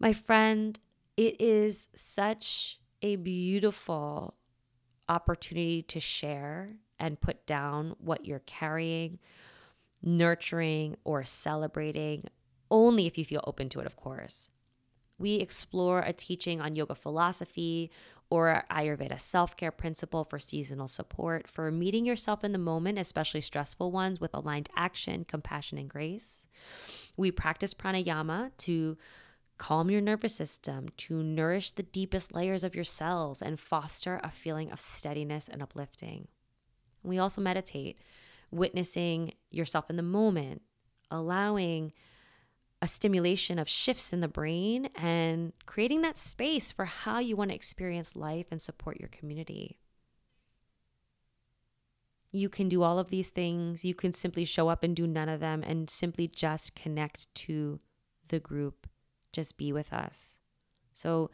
My 0.00 0.12
friend, 0.12 0.78
it 1.16 1.40
is 1.40 1.88
such 1.94 2.79
a 3.02 3.16
beautiful 3.16 4.34
opportunity 5.08 5.82
to 5.82 6.00
share 6.00 6.74
and 6.98 7.20
put 7.20 7.46
down 7.46 7.94
what 7.98 8.26
you're 8.26 8.42
carrying, 8.46 9.18
nurturing, 10.02 10.96
or 11.04 11.24
celebrating, 11.24 12.24
only 12.70 13.06
if 13.06 13.18
you 13.18 13.24
feel 13.24 13.42
open 13.46 13.68
to 13.70 13.80
it, 13.80 13.86
of 13.86 13.96
course. 13.96 14.48
We 15.18 15.34
explore 15.34 16.00
a 16.00 16.12
teaching 16.12 16.60
on 16.60 16.76
yoga 16.76 16.94
philosophy 16.94 17.90
or 18.30 18.64
Ayurveda 18.70 19.20
self 19.20 19.56
care 19.56 19.72
principle 19.72 20.24
for 20.24 20.38
seasonal 20.38 20.88
support, 20.88 21.48
for 21.48 21.70
meeting 21.70 22.06
yourself 22.06 22.44
in 22.44 22.52
the 22.52 22.58
moment, 22.58 22.98
especially 22.98 23.40
stressful 23.40 23.90
ones, 23.90 24.20
with 24.20 24.30
aligned 24.32 24.68
action, 24.76 25.24
compassion, 25.24 25.76
and 25.78 25.90
grace. 25.90 26.46
We 27.16 27.32
practice 27.32 27.74
pranayama 27.74 28.52
to 28.58 28.96
calm 29.60 29.90
your 29.90 30.00
nervous 30.00 30.34
system, 30.34 30.88
to 30.96 31.22
nourish 31.22 31.72
the 31.72 31.82
deepest 31.82 32.34
layers 32.34 32.64
of 32.64 32.74
your 32.74 32.82
cells, 32.82 33.42
and 33.42 33.60
foster 33.60 34.18
a 34.24 34.30
feeling 34.30 34.72
of 34.72 34.80
steadiness 34.80 35.48
and 35.48 35.62
uplifting. 35.62 36.28
We 37.02 37.18
also 37.18 37.42
meditate, 37.42 37.98
witnessing 38.50 39.34
yourself 39.50 39.90
in 39.90 39.96
the 39.96 40.02
moment, 40.02 40.62
allowing 41.10 41.92
a 42.80 42.88
stimulation 42.88 43.58
of 43.58 43.68
shifts 43.68 44.14
in 44.14 44.20
the 44.20 44.28
brain 44.28 44.88
and 44.94 45.52
creating 45.66 46.00
that 46.00 46.16
space 46.16 46.72
for 46.72 46.86
how 46.86 47.18
you 47.18 47.36
want 47.36 47.50
to 47.50 47.54
experience 47.54 48.16
life 48.16 48.46
and 48.50 48.62
support 48.62 48.98
your 48.98 49.10
community. 49.10 49.78
You 52.32 52.48
can 52.48 52.70
do 52.70 52.82
all 52.82 52.98
of 52.98 53.10
these 53.10 53.28
things. 53.28 53.84
You 53.84 53.94
can 53.94 54.14
simply 54.14 54.46
show 54.46 54.68
up 54.68 54.82
and 54.82 54.96
do 54.96 55.06
none 55.06 55.28
of 55.28 55.40
them 55.40 55.62
and 55.62 55.90
simply 55.90 56.28
just 56.28 56.74
connect 56.74 57.34
to 57.34 57.78
the 58.28 58.40
group. 58.40 58.86
Just 59.32 59.56
be 59.56 59.72
with 59.72 59.92
us. 59.92 60.38
So 60.92 61.30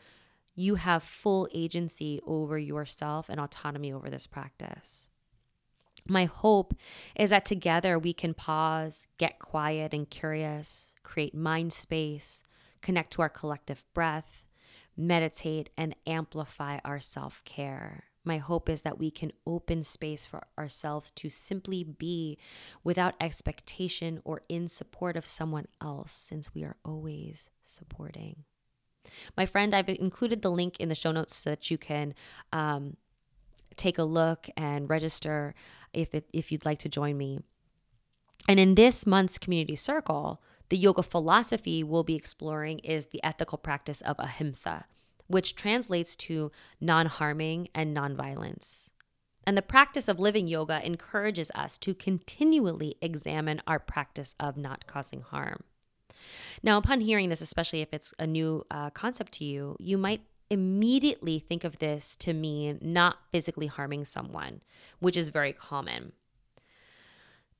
you 0.55 0.77
have 0.77 1.03
full 1.03 1.49
agency 1.55 2.21
over 2.27 2.59
yourself 2.59 3.29
and 3.29 3.39
autonomy 3.39 3.93
over 3.93 4.09
this 4.09 4.27
practice. 4.27 5.09
My 6.09 6.25
hope 6.25 6.75
is 7.17 7.31
that 7.31 7.45
together 7.45 7.99
we 7.99 8.13
can 8.13 8.33
pause, 8.33 9.07
get 9.19 9.39
quiet 9.39 9.93
and 9.93 10.09
curious, 10.09 10.93
create 11.03 11.35
mind 11.35 11.73
space, 11.73 12.43
connect 12.81 13.13
to 13.15 13.23
our 13.23 13.29
collective 13.29 13.85
breath, 13.93 14.45
meditate, 14.97 15.71
and 15.77 15.97
amplify 16.07 16.79
our 16.85 17.01
self 17.01 17.43
care. 17.45 18.05
My 18.27 18.39
hope 18.39 18.69
is 18.69 18.83
that 18.83 18.99
we 18.99 19.13
can 19.13 19.33
open 19.47 19.85
space 19.85 20.27
for 20.27 20.43
ourselves 20.59 21.13
to 21.13 21.31
simply 21.31 21.85
be 21.85 22.39
without 22.83 23.15
expectation 23.21 24.21
or 24.25 24.43
in 24.49 24.67
support 24.67 25.17
of 25.17 25.25
someone 25.25 25.67
else, 25.81 26.11
since 26.13 26.53
we 26.53 26.65
are 26.65 26.77
always 26.85 27.49
supporting. 27.63 28.45
My 29.37 29.47
friend, 29.47 29.73
I've 29.73 29.89
included 29.89 30.43
the 30.43 30.51
link 30.51 30.81
in 30.81 30.89
the 30.89 30.97
show 30.97 31.13
notes 31.13 31.37
so 31.37 31.51
that 31.51 31.71
you 31.71 31.79
can 31.79 32.15
um, 32.53 32.97
take 33.77 33.97
a 33.97 34.03
look 34.03 34.49
and 34.57 34.91
register 34.91 35.55
if, 35.93 36.13
it, 36.13 36.29
if 36.33 36.51
you'd 36.51 36.65
like 36.65 36.81
to 36.81 36.89
join 36.89 37.17
me. 37.17 37.39
And 38.49 38.59
in 38.59 38.75
this 38.75 39.07
month's 39.07 39.39
community 39.39 39.77
circle, 39.77 40.43
the 40.69 40.77
yoga 40.77 41.05
philosophy 41.05 41.85
we'll 41.85 42.03
be 42.03 42.17
exploring 42.17 42.81
is 42.81 43.07
the 43.07 43.23
ethical 43.23 43.59
practice 43.59 44.01
of 44.01 44.17
ahimsa, 44.19 44.87
which 45.27 45.55
translates 45.55 46.17
to 46.17 46.51
non 46.81 47.07
harming 47.07 47.69
and 47.75 47.93
non 47.93 48.17
violence. 48.17 48.91
And 49.47 49.57
the 49.57 49.63
practice 49.63 50.09
of 50.09 50.19
living 50.19 50.49
yoga 50.49 50.85
encourages 50.85 51.53
us 51.55 51.79
to 51.79 51.95
continually 51.95 52.97
examine 53.01 53.63
our 53.67 53.79
practice 53.79 54.35
of 54.41 54.57
not 54.57 54.87
causing 54.87 55.21
harm. 55.21 55.63
Now, 56.63 56.79
upon 56.79 57.01
hearing 57.01 57.29
this, 57.29 57.41
especially 57.41 57.81
if 57.81 57.89
it's 57.93 58.13
a 58.19 58.27
new 58.27 58.65
uh, 58.71 58.91
concept 58.91 59.33
to 59.33 59.45
you, 59.45 59.77
you 59.79 59.99
might 59.99 60.23
immediately 60.51 61.39
think 61.39 61.65
of 61.65 61.79
this 61.79 62.17
to 62.17 62.33
mean 62.33 62.79
not 62.81 63.19
physically 63.33 63.67
harming 63.67 64.05
someone, 64.05 64.63
which 64.99 65.17
is 65.17 65.29
very 65.29 65.53
common. 65.53 66.13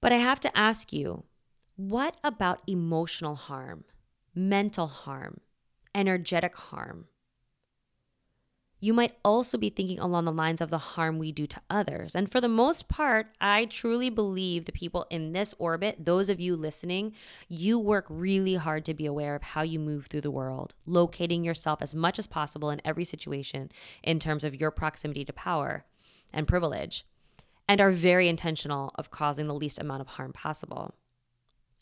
But 0.01 0.13
I 0.13 0.19
have 0.19 0.41
to 0.41 0.57
ask 0.57 0.93
you 0.93 1.25
what 1.77 2.17
about 2.25 2.63
emotional 2.67 3.35
harm, 3.35 3.85
mental 4.35 4.87
harm, 4.87 5.41
energetic 5.95 6.55
harm? 6.55 7.07
You 8.79 8.93
might 8.93 9.17
also 9.25 9.57
be 9.57 9.71
thinking 9.71 9.99
along 9.99 10.27
the 10.27 10.33
lines 10.33 10.61
of 10.61 10.69
the 10.69 10.79
harm 10.79 11.19
we 11.19 11.33
do 11.33 11.47
to 11.47 11.61
others. 11.71 12.15
And 12.15 12.31
for 12.31 12.43
the 12.43 12.49
most 12.49 12.89
part, 12.89 13.29
I 13.41 13.65
truly 13.65 14.11
believe 14.11 14.67
the 14.67 14.73
people 14.73 15.07
in 15.09 15.33
this 15.33 15.55
orbit, 15.59 16.05
those 16.05 16.29
of 16.29 16.41
you 16.41 16.57
listening, 16.57 17.15
you 17.49 17.79
work 17.79 18.05
really 18.11 18.57
hard 18.57 18.85
to 18.85 18.95
be 18.95 19.07
aware 19.07 19.35
of 19.35 19.43
how 19.43 19.63
you 19.63 19.79
move 19.79 20.07
through 20.07 20.21
the 20.21 20.31
world, 20.31 20.75
locating 20.85 21.43
yourself 21.43 21.81
as 21.81 21.95
much 21.95 22.19
as 22.19 22.27
possible 22.27 22.69
in 22.69 22.83
every 22.85 23.05
situation 23.05 23.71
in 24.03 24.19
terms 24.19 24.45
of 24.45 24.55
your 24.55 24.71
proximity 24.71 25.25
to 25.25 25.33
power 25.33 25.87
and 26.31 26.47
privilege, 26.47 27.07
and 27.67 27.81
are 27.81 27.91
very 27.91 28.29
intentional 28.29 28.93
of 28.97 29.11
causing 29.11 29.47
the 29.47 29.55
least 29.55 29.79
amount 29.79 30.03
of 30.03 30.09
harm 30.09 30.35
possible. 30.35 30.95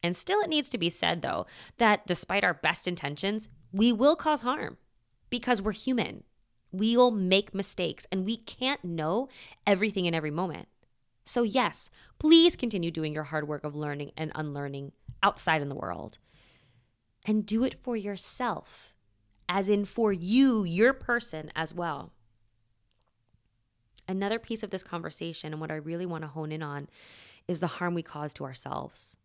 And 0.01 0.15
still, 0.15 0.41
it 0.41 0.51
needs 0.51 0.71
to 0.71 0.79
be 0.79 0.91
said, 0.91 1.23
though, 1.23 1.47
that 1.79 2.07
despite 2.07 2.45
our 2.45 2.55
best 2.55 2.87
intentions, 2.87 3.49
we 3.73 3.91
will 3.91 4.15
cause 4.15 4.43
harm 4.43 4.77
because 5.29 5.61
we're 5.61 5.73
human. 5.73 6.23
We'll 6.75 7.11
make 7.11 7.55
mistakes 7.55 8.07
and 8.11 8.25
we 8.25 8.37
can't 8.37 8.85
know 8.85 9.29
everything 9.67 10.07
in 10.07 10.15
every 10.15 10.31
moment. 10.31 10.69
So, 11.25 11.43
yes, 11.43 11.89
please 12.19 12.57
continue 12.57 12.91
doing 12.91 13.13
your 13.13 13.25
hard 13.25 13.49
work 13.49 13.65
of 13.65 13.75
learning 13.75 14.13
and 14.17 14.33
unlearning 14.35 14.93
outside 15.23 15.63
in 15.63 15.69
the 15.69 15.75
world. 15.75 16.19
And 17.25 17.47
do 17.47 17.65
it 17.65 17.77
for 17.83 17.97
yourself, 17.97 18.93
as 19.49 19.69
in 19.69 19.85
for 19.87 20.13
you, 20.13 20.65
your 20.65 20.93
person 20.93 21.51
as 21.57 21.73
well. 21.73 22.13
Another 24.07 24.39
piece 24.39 24.63
of 24.63 24.71
this 24.71 24.83
conversation, 24.83 25.53
and 25.53 25.61
what 25.61 25.71
I 25.71 25.77
really 25.77 26.05
want 26.05 26.23
to 26.23 26.29
hone 26.29 26.53
in 26.53 26.63
on, 26.63 26.89
is 27.49 27.61
the 27.61 27.67
harm 27.67 27.95
we 27.95 28.03
cause 28.03 28.35
to 28.35 28.45
ourselves 28.45 29.17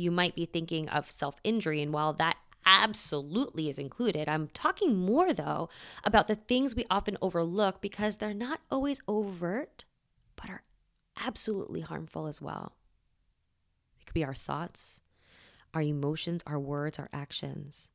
you 0.00 0.10
might 0.10 0.34
be 0.34 0.46
thinking 0.46 0.88
of 0.88 1.10
self 1.10 1.36
injury. 1.44 1.82
And 1.82 1.92
while 1.92 2.12
that 2.14 2.36
absolutely 2.64 3.68
is 3.68 3.78
included, 3.78 4.28
I'm 4.28 4.48
talking 4.48 4.96
more 4.96 5.32
though 5.32 5.68
about 6.04 6.28
the 6.28 6.36
things 6.36 6.74
we 6.74 6.84
often 6.90 7.16
overlook 7.20 7.80
because 7.80 8.16
they're 8.16 8.34
not 8.34 8.60
always 8.70 9.00
overt, 9.08 9.84
but 10.36 10.50
are 10.50 10.62
absolutely 11.16 11.80
harmful 11.80 12.26
as 12.26 12.40
well. 12.40 12.76
It 14.00 14.06
could 14.06 14.14
be 14.14 14.24
our 14.24 14.34
thoughts, 14.34 15.00
our 15.74 15.82
emotions, 15.82 16.42
our 16.46 16.58
words, 16.58 16.98
our 16.98 17.08
actions. 17.12 17.90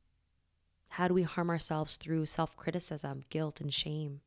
How 0.90 1.08
do 1.08 1.14
we 1.14 1.22
harm 1.24 1.50
ourselves 1.50 1.96
through 1.96 2.26
self 2.26 2.56
criticism, 2.56 3.22
guilt, 3.28 3.60
and 3.60 3.72
shame? 3.72 4.20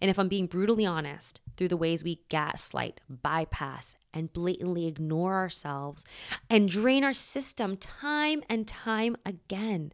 And 0.00 0.10
if 0.10 0.18
I'm 0.18 0.28
being 0.28 0.46
brutally 0.46 0.86
honest, 0.86 1.40
through 1.56 1.68
the 1.68 1.76
ways 1.76 2.04
we 2.04 2.20
gaslight, 2.28 3.00
bypass, 3.08 3.96
and 4.12 4.32
blatantly 4.32 4.86
ignore 4.86 5.34
ourselves 5.34 6.04
and 6.50 6.68
drain 6.68 7.04
our 7.04 7.14
system 7.14 7.76
time 7.76 8.42
and 8.48 8.66
time 8.66 9.16
again. 9.24 9.92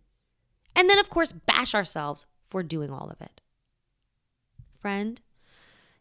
And 0.75 0.89
then, 0.89 0.99
of 0.99 1.11
course, 1.11 1.33
bash 1.33 1.75
ourselves 1.75 2.27
for 2.49 2.63
doing 2.63 2.91
all 2.91 3.11
of 3.11 3.21
it. 3.21 3.41
Friend, 4.81 5.21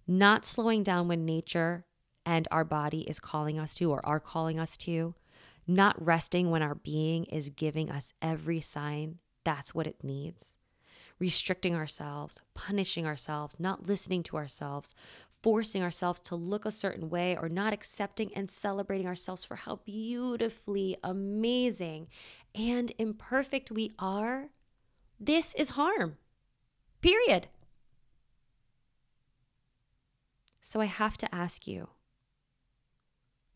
not 0.07 0.45
slowing 0.45 0.83
down 0.83 1.07
when 1.07 1.25
nature 1.25 1.85
and 2.25 2.47
our 2.51 2.63
body 2.63 3.01
is 3.01 3.19
calling 3.19 3.59
us 3.59 3.73
to 3.75 3.91
or 3.91 4.05
are 4.05 4.19
calling 4.19 4.59
us 4.59 4.77
to, 4.77 5.15
not 5.67 6.03
resting 6.03 6.49
when 6.49 6.61
our 6.61 6.75
being 6.75 7.25
is 7.25 7.49
giving 7.49 7.91
us 7.91 8.13
every 8.21 8.59
sign 8.59 9.19
that's 9.43 9.73
what 9.73 9.87
it 9.87 10.03
needs 10.03 10.55
restricting 11.21 11.75
ourselves, 11.75 12.41
punishing 12.55 13.05
ourselves, 13.05 13.55
not 13.59 13.85
listening 13.85 14.23
to 14.23 14.37
ourselves, 14.37 14.95
forcing 15.43 15.83
ourselves 15.83 16.19
to 16.19 16.35
look 16.35 16.65
a 16.65 16.71
certain 16.71 17.11
way, 17.11 17.37
or 17.37 17.47
not 17.47 17.73
accepting 17.73 18.33
and 18.33 18.49
celebrating 18.49 19.05
ourselves 19.05 19.45
for 19.45 19.55
how 19.55 19.75
beautifully 19.85 20.97
amazing 21.03 22.07
and 22.55 22.91
imperfect 22.97 23.69
we 23.69 23.93
are, 23.99 24.49
this 25.19 25.53
is 25.53 25.69
harm. 25.69 26.17
Period. 27.01 27.49
So 30.59 30.81
I 30.81 30.85
have 30.85 31.17
to 31.19 31.35
ask 31.35 31.67
you 31.67 31.89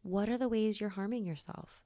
what 0.03 0.29
are 0.29 0.37
the 0.37 0.47
ways 0.47 0.79
you're 0.79 0.89
harming 0.89 1.25
yourself? 1.25 1.83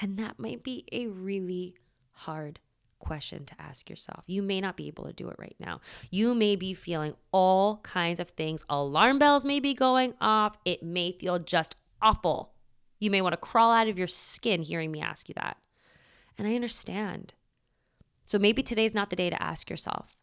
And 0.00 0.16
that 0.18 0.38
might 0.38 0.62
be 0.62 0.86
a 0.90 1.06
really 1.08 1.74
hard 2.12 2.60
question 3.00 3.44
to 3.46 3.54
ask 3.58 3.90
yourself. 3.90 4.22
You 4.26 4.42
may 4.42 4.60
not 4.60 4.76
be 4.76 4.86
able 4.86 5.04
to 5.04 5.12
do 5.12 5.28
it 5.28 5.36
right 5.38 5.56
now. 5.58 5.80
You 6.10 6.34
may 6.34 6.54
be 6.54 6.74
feeling 6.74 7.14
all 7.32 7.78
kinds 7.78 8.20
of 8.20 8.30
things. 8.30 8.64
Alarm 8.68 9.18
bells 9.18 9.44
may 9.44 9.58
be 9.58 9.74
going 9.74 10.14
off. 10.20 10.56
It 10.64 10.82
may 10.82 11.12
feel 11.12 11.38
just 11.38 11.74
awful. 12.00 12.52
You 13.00 13.10
may 13.10 13.22
want 13.22 13.32
to 13.32 13.38
crawl 13.38 13.72
out 13.72 13.88
of 13.88 13.98
your 13.98 14.06
skin 14.06 14.62
hearing 14.62 14.92
me 14.92 15.00
ask 15.00 15.28
you 15.28 15.34
that. 15.36 15.56
And 16.38 16.46
I 16.46 16.54
understand. 16.54 17.34
So 18.24 18.38
maybe 18.38 18.62
today's 18.62 18.94
not 18.94 19.10
the 19.10 19.16
day 19.16 19.30
to 19.30 19.42
ask 19.42 19.68
yourself. 19.68 20.16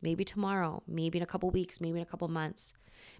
Maybe 0.00 0.24
tomorrow, 0.24 0.82
maybe 0.86 1.18
in 1.18 1.22
a 1.22 1.26
couple 1.26 1.50
weeks, 1.50 1.80
maybe 1.80 1.98
in 1.98 2.02
a 2.02 2.06
couple 2.06 2.28
months. 2.28 2.74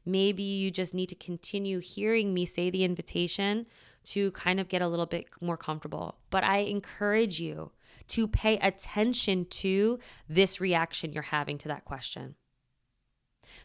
Maybe 0.06 0.42
you 0.42 0.70
just 0.70 0.94
need 0.94 1.08
to 1.08 1.14
continue 1.14 1.78
hearing 1.78 2.32
me 2.32 2.46
say 2.46 2.70
the 2.70 2.84
invitation 2.84 3.66
to 4.04 4.30
kind 4.32 4.60
of 4.60 4.68
get 4.68 4.82
a 4.82 4.88
little 4.88 5.06
bit 5.06 5.26
more 5.40 5.56
comfortable. 5.56 6.16
But 6.30 6.44
I 6.44 6.58
encourage 6.58 7.40
you 7.40 7.72
to 8.08 8.28
pay 8.28 8.58
attention 8.58 9.46
to 9.46 9.98
this 10.28 10.60
reaction 10.60 11.12
you're 11.12 11.22
having 11.22 11.58
to 11.58 11.68
that 11.68 11.84
question. 11.84 12.34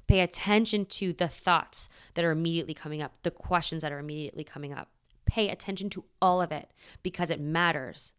Pay 0.08 0.22
attention 0.22 0.86
to 0.86 1.14
the 1.14 1.28
thoughts 1.28 1.90
that 2.14 2.26
are 2.26 2.32
immediately 2.32 2.74
coming 2.74 3.02
up, 3.02 3.14
the 3.24 3.32
questions 3.32 3.82
that 3.82 3.92
are 3.92 4.00
immediately 4.00 4.44
coming 4.44 4.74
up. 4.74 4.90
Pay 5.26 5.50
attention 5.50 5.90
to 5.92 6.06
all 6.22 6.42
of 6.42 6.52
it 6.52 6.72
because 7.04 7.30
it 7.30 7.40
matters. 7.40 8.14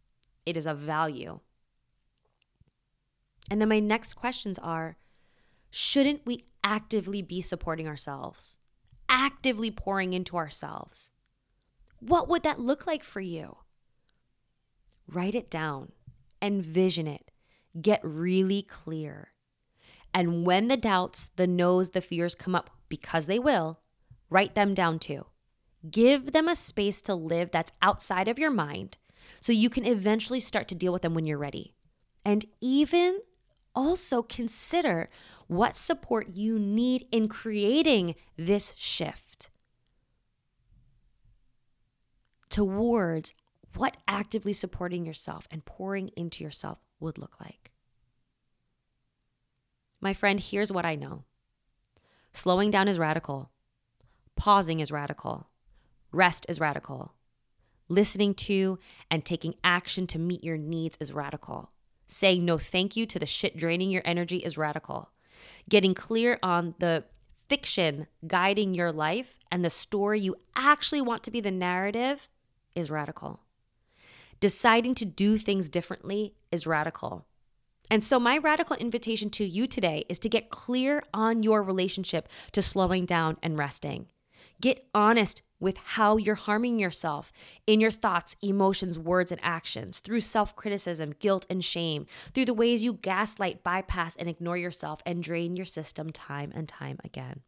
It 0.47 0.57
is 0.57 0.67
of 0.67 0.79
value. 0.79 1.41
And 3.51 3.61
then 3.61 3.69
my 3.69 3.81
next 3.81 4.15
questions 4.15 4.59
are 4.59 4.97
shouldn't 5.71 6.25
we 6.25 6.45
actively 6.63 7.23
be 7.23 7.41
supporting 7.41 7.89
ourselves? 7.89 8.59
Actively 9.09 9.71
pouring 9.71 10.13
into 10.13 10.37
ourselves? 10.37 11.11
What 11.99 12.29
would 12.29 12.43
that 12.45 12.61
look 12.61 12.87
like 12.87 13.03
for 13.03 13.21
you? 13.21 13.57
Write 15.09 15.35
it 15.35 15.51
down, 15.51 15.93
envision 16.43 17.07
it, 17.07 17.31
get 17.81 18.01
really 18.03 18.63
clear. 18.63 19.29
And 20.13 20.45
when 20.45 20.69
the 20.69 20.77
doubts, 20.77 21.31
the 21.37 21.47
no's, 21.47 21.91
the 21.91 22.01
fears 22.01 22.35
come 22.35 22.55
up, 22.55 22.71
because 22.89 23.27
they 23.27 23.39
will, 23.39 23.81
write 24.31 24.55
them 24.55 24.75
down 24.75 24.99
too. 24.99 25.27
Give 25.91 26.33
them 26.33 26.49
a 26.49 26.57
space 26.57 27.01
to 27.03 27.15
live 27.15 27.51
that's 27.53 27.73
outside 27.81 28.29
of 28.29 28.39
your 28.39 28.51
mind 28.51 28.99
so 29.41 29.53
you 29.53 29.71
can 29.71 29.87
eventually 29.87 30.41
start 30.41 30.69
to 30.69 30.75
deal 30.75 30.93
with 30.93 31.03
them 31.03 31.15
when 31.15 31.27
you're 31.27 31.39
ready. 31.39 31.75
And 32.25 32.45
even 32.61 33.21
also 33.75 34.23
consider 34.23 35.09
what 35.47 35.77
support 35.77 36.37
you 36.37 36.59
need 36.59 37.07
in 37.11 37.29
creating 37.29 38.15
this 38.37 38.75
shift 38.77 39.51
towards 42.51 43.33
what 43.77 43.97
actively 44.09 44.53
supporting 44.53 45.05
yourself 45.05 45.47
and 45.51 45.65
pouring 45.65 46.09
into 46.17 46.45
yourself 46.45 46.79
would 46.99 47.19
look 47.19 47.37
like. 47.41 47.71
My 50.01 50.15
friend, 50.15 50.41
here's 50.41 50.73
what 50.73 50.87
I 50.87 50.95
know 50.95 51.25
slowing 52.33 52.71
down 52.71 52.89
is 52.89 52.99
radical, 52.99 53.51
pausing 54.37 54.81
is 54.81 54.91
radical, 54.91 55.49
rest 56.13 56.47
is 56.49 56.61
radical, 56.61 57.15
listening 57.89 58.35
to 58.35 58.79
and 59.11 59.25
taking 59.25 59.55
action 59.63 60.07
to 60.07 60.19
meet 60.19 60.43
your 60.43 60.57
needs 60.57 60.97
is 61.01 61.13
radical. 61.13 61.71
Saying 62.07 62.45
no 62.45 62.59
thank 62.59 62.97
you 62.97 63.07
to 63.07 63.19
the 63.19 63.27
shit 63.27 63.57
draining 63.57 63.91
your 63.91 64.03
energy 64.05 64.39
is 64.39 64.57
radical. 64.57 65.11
Getting 65.69 65.95
clear 65.95 66.39
on 66.43 66.75
the 66.79 67.05
fiction 67.49 68.07
guiding 68.27 68.75
your 68.75 68.93
life 68.93 69.39
and 69.51 69.65
the 69.65 69.71
story 69.71 70.21
you 70.21 70.37
actually 70.55 71.01
want 71.01 71.23
to 71.25 71.31
be 71.31 71.41
the 71.41 71.51
narrative 71.51 72.29
is 72.75 72.91
radical. 72.91 73.41
Deciding 74.41 74.95
to 74.95 75.05
do 75.05 75.37
things 75.37 75.69
differently 75.69 76.33
is 76.51 76.67
radical. 76.67 77.27
And 77.91 78.03
so, 78.03 78.19
my 78.19 78.39
radical 78.39 78.75
invitation 78.77 79.29
to 79.31 79.45
you 79.45 79.67
today 79.67 80.07
is 80.09 80.19
to 80.21 80.31
get 80.31 80.49
clear 80.49 81.03
on 81.13 81.43
your 81.43 81.63
relationship 81.63 82.27
to 82.53 82.63
slowing 82.63 83.05
down 83.05 83.37
and 83.43 83.59
resting. 83.59 84.07
Get 84.59 84.87
honest 84.95 85.43
with 85.59 85.77
how 85.77 86.17
you're 86.17 86.37
harming 86.37 86.79
yourself 86.79 87.33
in 87.67 87.81
your 87.81 87.91
thoughts, 87.91 88.35
emotions, 88.41 88.99
words, 88.99 89.31
and 89.31 89.41
actions 89.45 89.99
through 89.99 90.23
self 90.23 90.57
criticism, 90.57 91.13
guilt, 91.19 91.45
and 91.51 91.63
shame, 91.63 92.07
through 92.33 92.47
the 92.47 92.55
ways 92.55 92.83
you 92.83 92.95
gaslight, 92.95 93.63
bypass, 93.63 94.17
and 94.17 94.27
ignore 94.27 94.57
yourself 94.57 95.03
and 95.05 95.23
drain 95.23 95.55
your 95.55 95.67
system 95.67 96.09
time 96.09 96.51
and 96.55 96.67
time 96.67 96.99
again. 97.05 97.43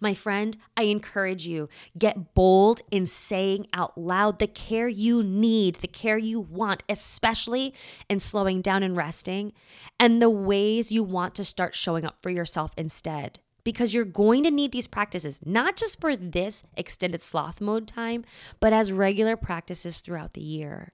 My 0.00 0.14
friend, 0.14 0.56
I 0.76 0.84
encourage 0.84 1.46
you, 1.46 1.68
get 1.98 2.34
bold 2.34 2.82
in 2.90 3.06
saying 3.06 3.66
out 3.72 3.96
loud 3.96 4.38
the 4.38 4.46
care 4.46 4.88
you 4.88 5.22
need, 5.22 5.76
the 5.76 5.88
care 5.88 6.18
you 6.18 6.40
want, 6.40 6.82
especially 6.88 7.74
in 8.08 8.18
slowing 8.18 8.60
down 8.62 8.82
and 8.82 8.96
resting, 8.96 9.52
and 9.98 10.20
the 10.20 10.30
ways 10.30 10.92
you 10.92 11.02
want 11.02 11.34
to 11.36 11.44
start 11.44 11.74
showing 11.74 12.04
up 12.04 12.20
for 12.20 12.30
yourself 12.30 12.72
instead 12.76 13.38
because 13.64 13.94
you're 13.94 14.04
going 14.04 14.42
to 14.42 14.50
need 14.50 14.72
these 14.72 14.86
practices, 14.86 15.38
not 15.44 15.76
just 15.76 16.00
for 16.00 16.16
this 16.16 16.64
extended 16.76 17.22
sloth 17.22 17.60
mode 17.60 17.86
time, 17.86 18.24
but 18.60 18.72
as 18.72 18.92
regular 18.92 19.36
practices 19.36 20.00
throughout 20.00 20.34
the 20.34 20.40
year. 20.40 20.92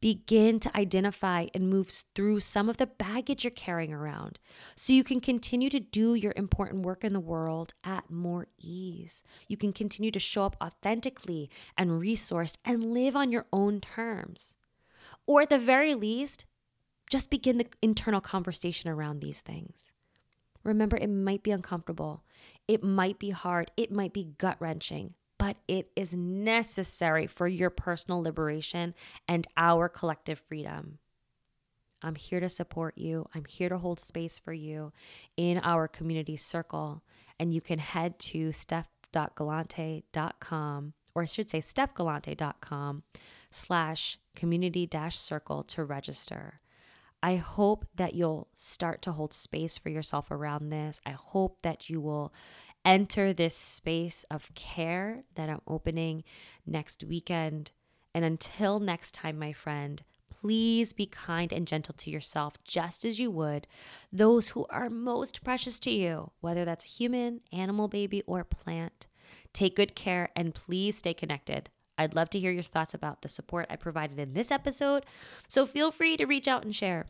Begin 0.00 0.60
to 0.60 0.76
identify 0.76 1.46
and 1.54 1.68
move 1.68 1.90
through 2.14 2.38
some 2.38 2.68
of 2.68 2.76
the 2.76 2.86
baggage 2.86 3.42
you're 3.42 3.50
carrying 3.50 3.92
around 3.92 4.38
so 4.76 4.92
you 4.92 5.02
can 5.02 5.20
continue 5.20 5.68
to 5.70 5.80
do 5.80 6.14
your 6.14 6.32
important 6.36 6.84
work 6.84 7.02
in 7.02 7.12
the 7.12 7.18
world 7.18 7.74
at 7.82 8.08
more 8.08 8.46
ease. 8.58 9.24
You 9.48 9.56
can 9.56 9.72
continue 9.72 10.12
to 10.12 10.20
show 10.20 10.44
up 10.44 10.56
authentically 10.62 11.50
and 11.76 11.90
resourced 11.90 12.58
and 12.64 12.92
live 12.92 13.16
on 13.16 13.32
your 13.32 13.46
own 13.52 13.80
terms. 13.80 14.54
Or 15.26 15.42
at 15.42 15.50
the 15.50 15.58
very 15.58 15.96
least, 15.96 16.46
just 17.10 17.28
begin 17.28 17.58
the 17.58 17.66
internal 17.82 18.20
conversation 18.20 18.88
around 18.88 19.20
these 19.20 19.40
things. 19.40 19.90
Remember, 20.62 20.96
it 20.96 21.08
might 21.08 21.42
be 21.42 21.50
uncomfortable, 21.50 22.22
it 22.68 22.84
might 22.84 23.18
be 23.18 23.30
hard, 23.30 23.70
it 23.76 23.90
might 23.90 24.12
be 24.12 24.34
gut 24.38 24.56
wrenching, 24.60 25.14
but 25.38 25.56
it 25.68 25.90
is 25.96 26.12
necessary 26.14 27.26
for 27.26 27.48
your 27.48 27.70
personal 27.70 28.20
liberation 28.20 28.94
and 29.26 29.46
our 29.56 29.88
collective 29.88 30.38
freedom. 30.38 30.98
I'm 32.02 32.16
here 32.16 32.40
to 32.40 32.48
support 32.48 32.98
you. 32.98 33.28
I'm 33.34 33.44
here 33.44 33.68
to 33.68 33.78
hold 33.78 34.00
space 34.00 34.38
for 34.38 34.52
you 34.52 34.92
in 35.36 35.60
our 35.62 35.86
community 35.88 36.36
circle. 36.36 37.02
And 37.40 37.54
you 37.54 37.60
can 37.60 37.78
head 37.78 38.18
to 38.20 38.52
steph.galante.com, 38.52 40.92
or 41.14 41.22
I 41.22 41.26
should 41.26 41.50
say 41.50 41.60
stephgalante.com 41.60 43.02
slash 43.50 44.18
community 44.34 44.86
dash 44.86 45.18
circle 45.18 45.62
to 45.64 45.84
register. 45.84 46.60
I 47.22 47.36
hope 47.36 47.86
that 47.96 48.14
you'll 48.14 48.48
start 48.54 49.02
to 49.02 49.12
hold 49.12 49.32
space 49.32 49.76
for 49.76 49.88
yourself 49.88 50.30
around 50.30 50.68
this. 50.68 51.00
I 51.04 51.10
hope 51.10 51.62
that 51.62 51.90
you 51.90 52.00
will 52.00 52.32
enter 52.84 53.32
this 53.32 53.54
space 53.54 54.24
of 54.30 54.54
care 54.54 55.24
that 55.34 55.48
I'm 55.48 55.60
opening 55.66 56.24
next 56.66 57.04
weekend. 57.04 57.72
And 58.14 58.24
until 58.24 58.80
next 58.80 59.12
time, 59.14 59.38
my 59.38 59.52
friend, 59.52 60.02
please 60.40 60.92
be 60.92 61.06
kind 61.06 61.52
and 61.52 61.66
gentle 61.66 61.94
to 61.98 62.10
yourself, 62.10 62.54
just 62.64 63.04
as 63.04 63.18
you 63.18 63.30
would 63.30 63.66
those 64.12 64.48
who 64.48 64.66
are 64.70 64.88
most 64.88 65.42
precious 65.42 65.78
to 65.80 65.90
you, 65.90 66.30
whether 66.40 66.64
that's 66.64 66.84
a 66.84 66.88
human, 66.88 67.40
animal, 67.52 67.88
baby, 67.88 68.22
or 68.26 68.44
plant. 68.44 69.06
Take 69.52 69.76
good 69.76 69.94
care 69.94 70.30
and 70.36 70.54
please 70.54 70.98
stay 70.98 71.14
connected. 71.14 71.70
I'd 71.96 72.14
love 72.14 72.30
to 72.30 72.38
hear 72.38 72.52
your 72.52 72.62
thoughts 72.62 72.94
about 72.94 73.22
the 73.22 73.28
support 73.28 73.66
I 73.68 73.76
provided 73.76 74.18
in 74.18 74.34
this 74.34 74.50
episode, 74.50 75.04
so 75.48 75.66
feel 75.66 75.90
free 75.90 76.16
to 76.16 76.26
reach 76.26 76.46
out 76.46 76.64
and 76.64 76.74
share. 76.74 77.06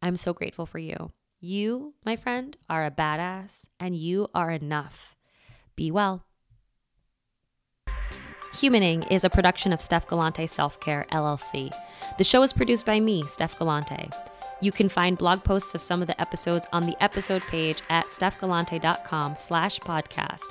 I'm 0.00 0.16
so 0.16 0.32
grateful 0.32 0.66
for 0.66 0.78
you. 0.78 1.10
You, 1.40 1.94
my 2.04 2.16
friend, 2.16 2.56
are 2.70 2.86
a 2.86 2.90
badass 2.90 3.66
and 3.78 3.94
you 3.94 4.28
are 4.34 4.50
enough. 4.50 5.14
Be 5.76 5.90
well. 5.90 6.24
Humaning 8.54 9.10
is 9.12 9.22
a 9.22 9.28
production 9.28 9.70
of 9.74 9.82
Steph 9.82 10.06
Galante 10.06 10.46
Self 10.46 10.80
Care 10.80 11.06
LLC. 11.12 11.70
The 12.16 12.24
show 12.24 12.42
is 12.42 12.54
produced 12.54 12.86
by 12.86 13.00
me, 13.00 13.22
Steph 13.24 13.58
Galante. 13.58 14.08
You 14.62 14.72
can 14.72 14.88
find 14.88 15.18
blog 15.18 15.44
posts 15.44 15.74
of 15.74 15.82
some 15.82 16.00
of 16.00 16.08
the 16.08 16.18
episodes 16.18 16.66
on 16.72 16.86
the 16.86 16.96
episode 17.02 17.42
page 17.42 17.82
at 17.90 18.06
stephgalante.com 18.06 19.36
slash 19.36 19.78
podcast, 19.80 20.44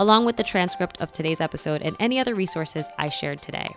along 0.00 0.24
with 0.24 0.36
the 0.36 0.42
transcript 0.42 1.00
of 1.00 1.12
today's 1.12 1.40
episode 1.40 1.82
and 1.82 1.94
any 2.00 2.18
other 2.18 2.34
resources 2.34 2.86
I 2.98 3.08
shared 3.08 3.38
today. 3.38 3.68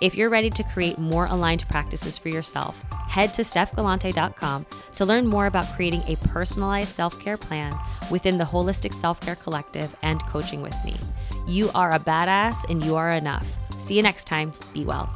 If 0.00 0.14
you're 0.14 0.28
ready 0.28 0.50
to 0.50 0.62
create 0.62 0.98
more 0.98 1.26
aligned 1.26 1.66
practices 1.68 2.18
for 2.18 2.28
yourself, 2.28 2.82
head 3.08 3.32
to 3.34 3.42
stephgalante.com 3.42 4.66
to 4.96 5.04
learn 5.06 5.26
more 5.26 5.46
about 5.46 5.74
creating 5.74 6.02
a 6.06 6.16
personalized 6.16 6.90
self 6.90 7.18
care 7.18 7.38
plan 7.38 7.74
within 8.10 8.36
the 8.36 8.44
Holistic 8.44 8.92
Self 8.92 9.20
Care 9.20 9.36
Collective 9.36 9.96
and 10.02 10.22
coaching 10.26 10.60
with 10.60 10.76
me. 10.84 10.94
You 11.46 11.70
are 11.74 11.94
a 11.94 11.98
badass 11.98 12.68
and 12.68 12.84
you 12.84 12.96
are 12.96 13.10
enough. 13.10 13.50
See 13.78 13.96
you 13.96 14.02
next 14.02 14.24
time. 14.24 14.52
Be 14.74 14.84
well. 14.84 15.08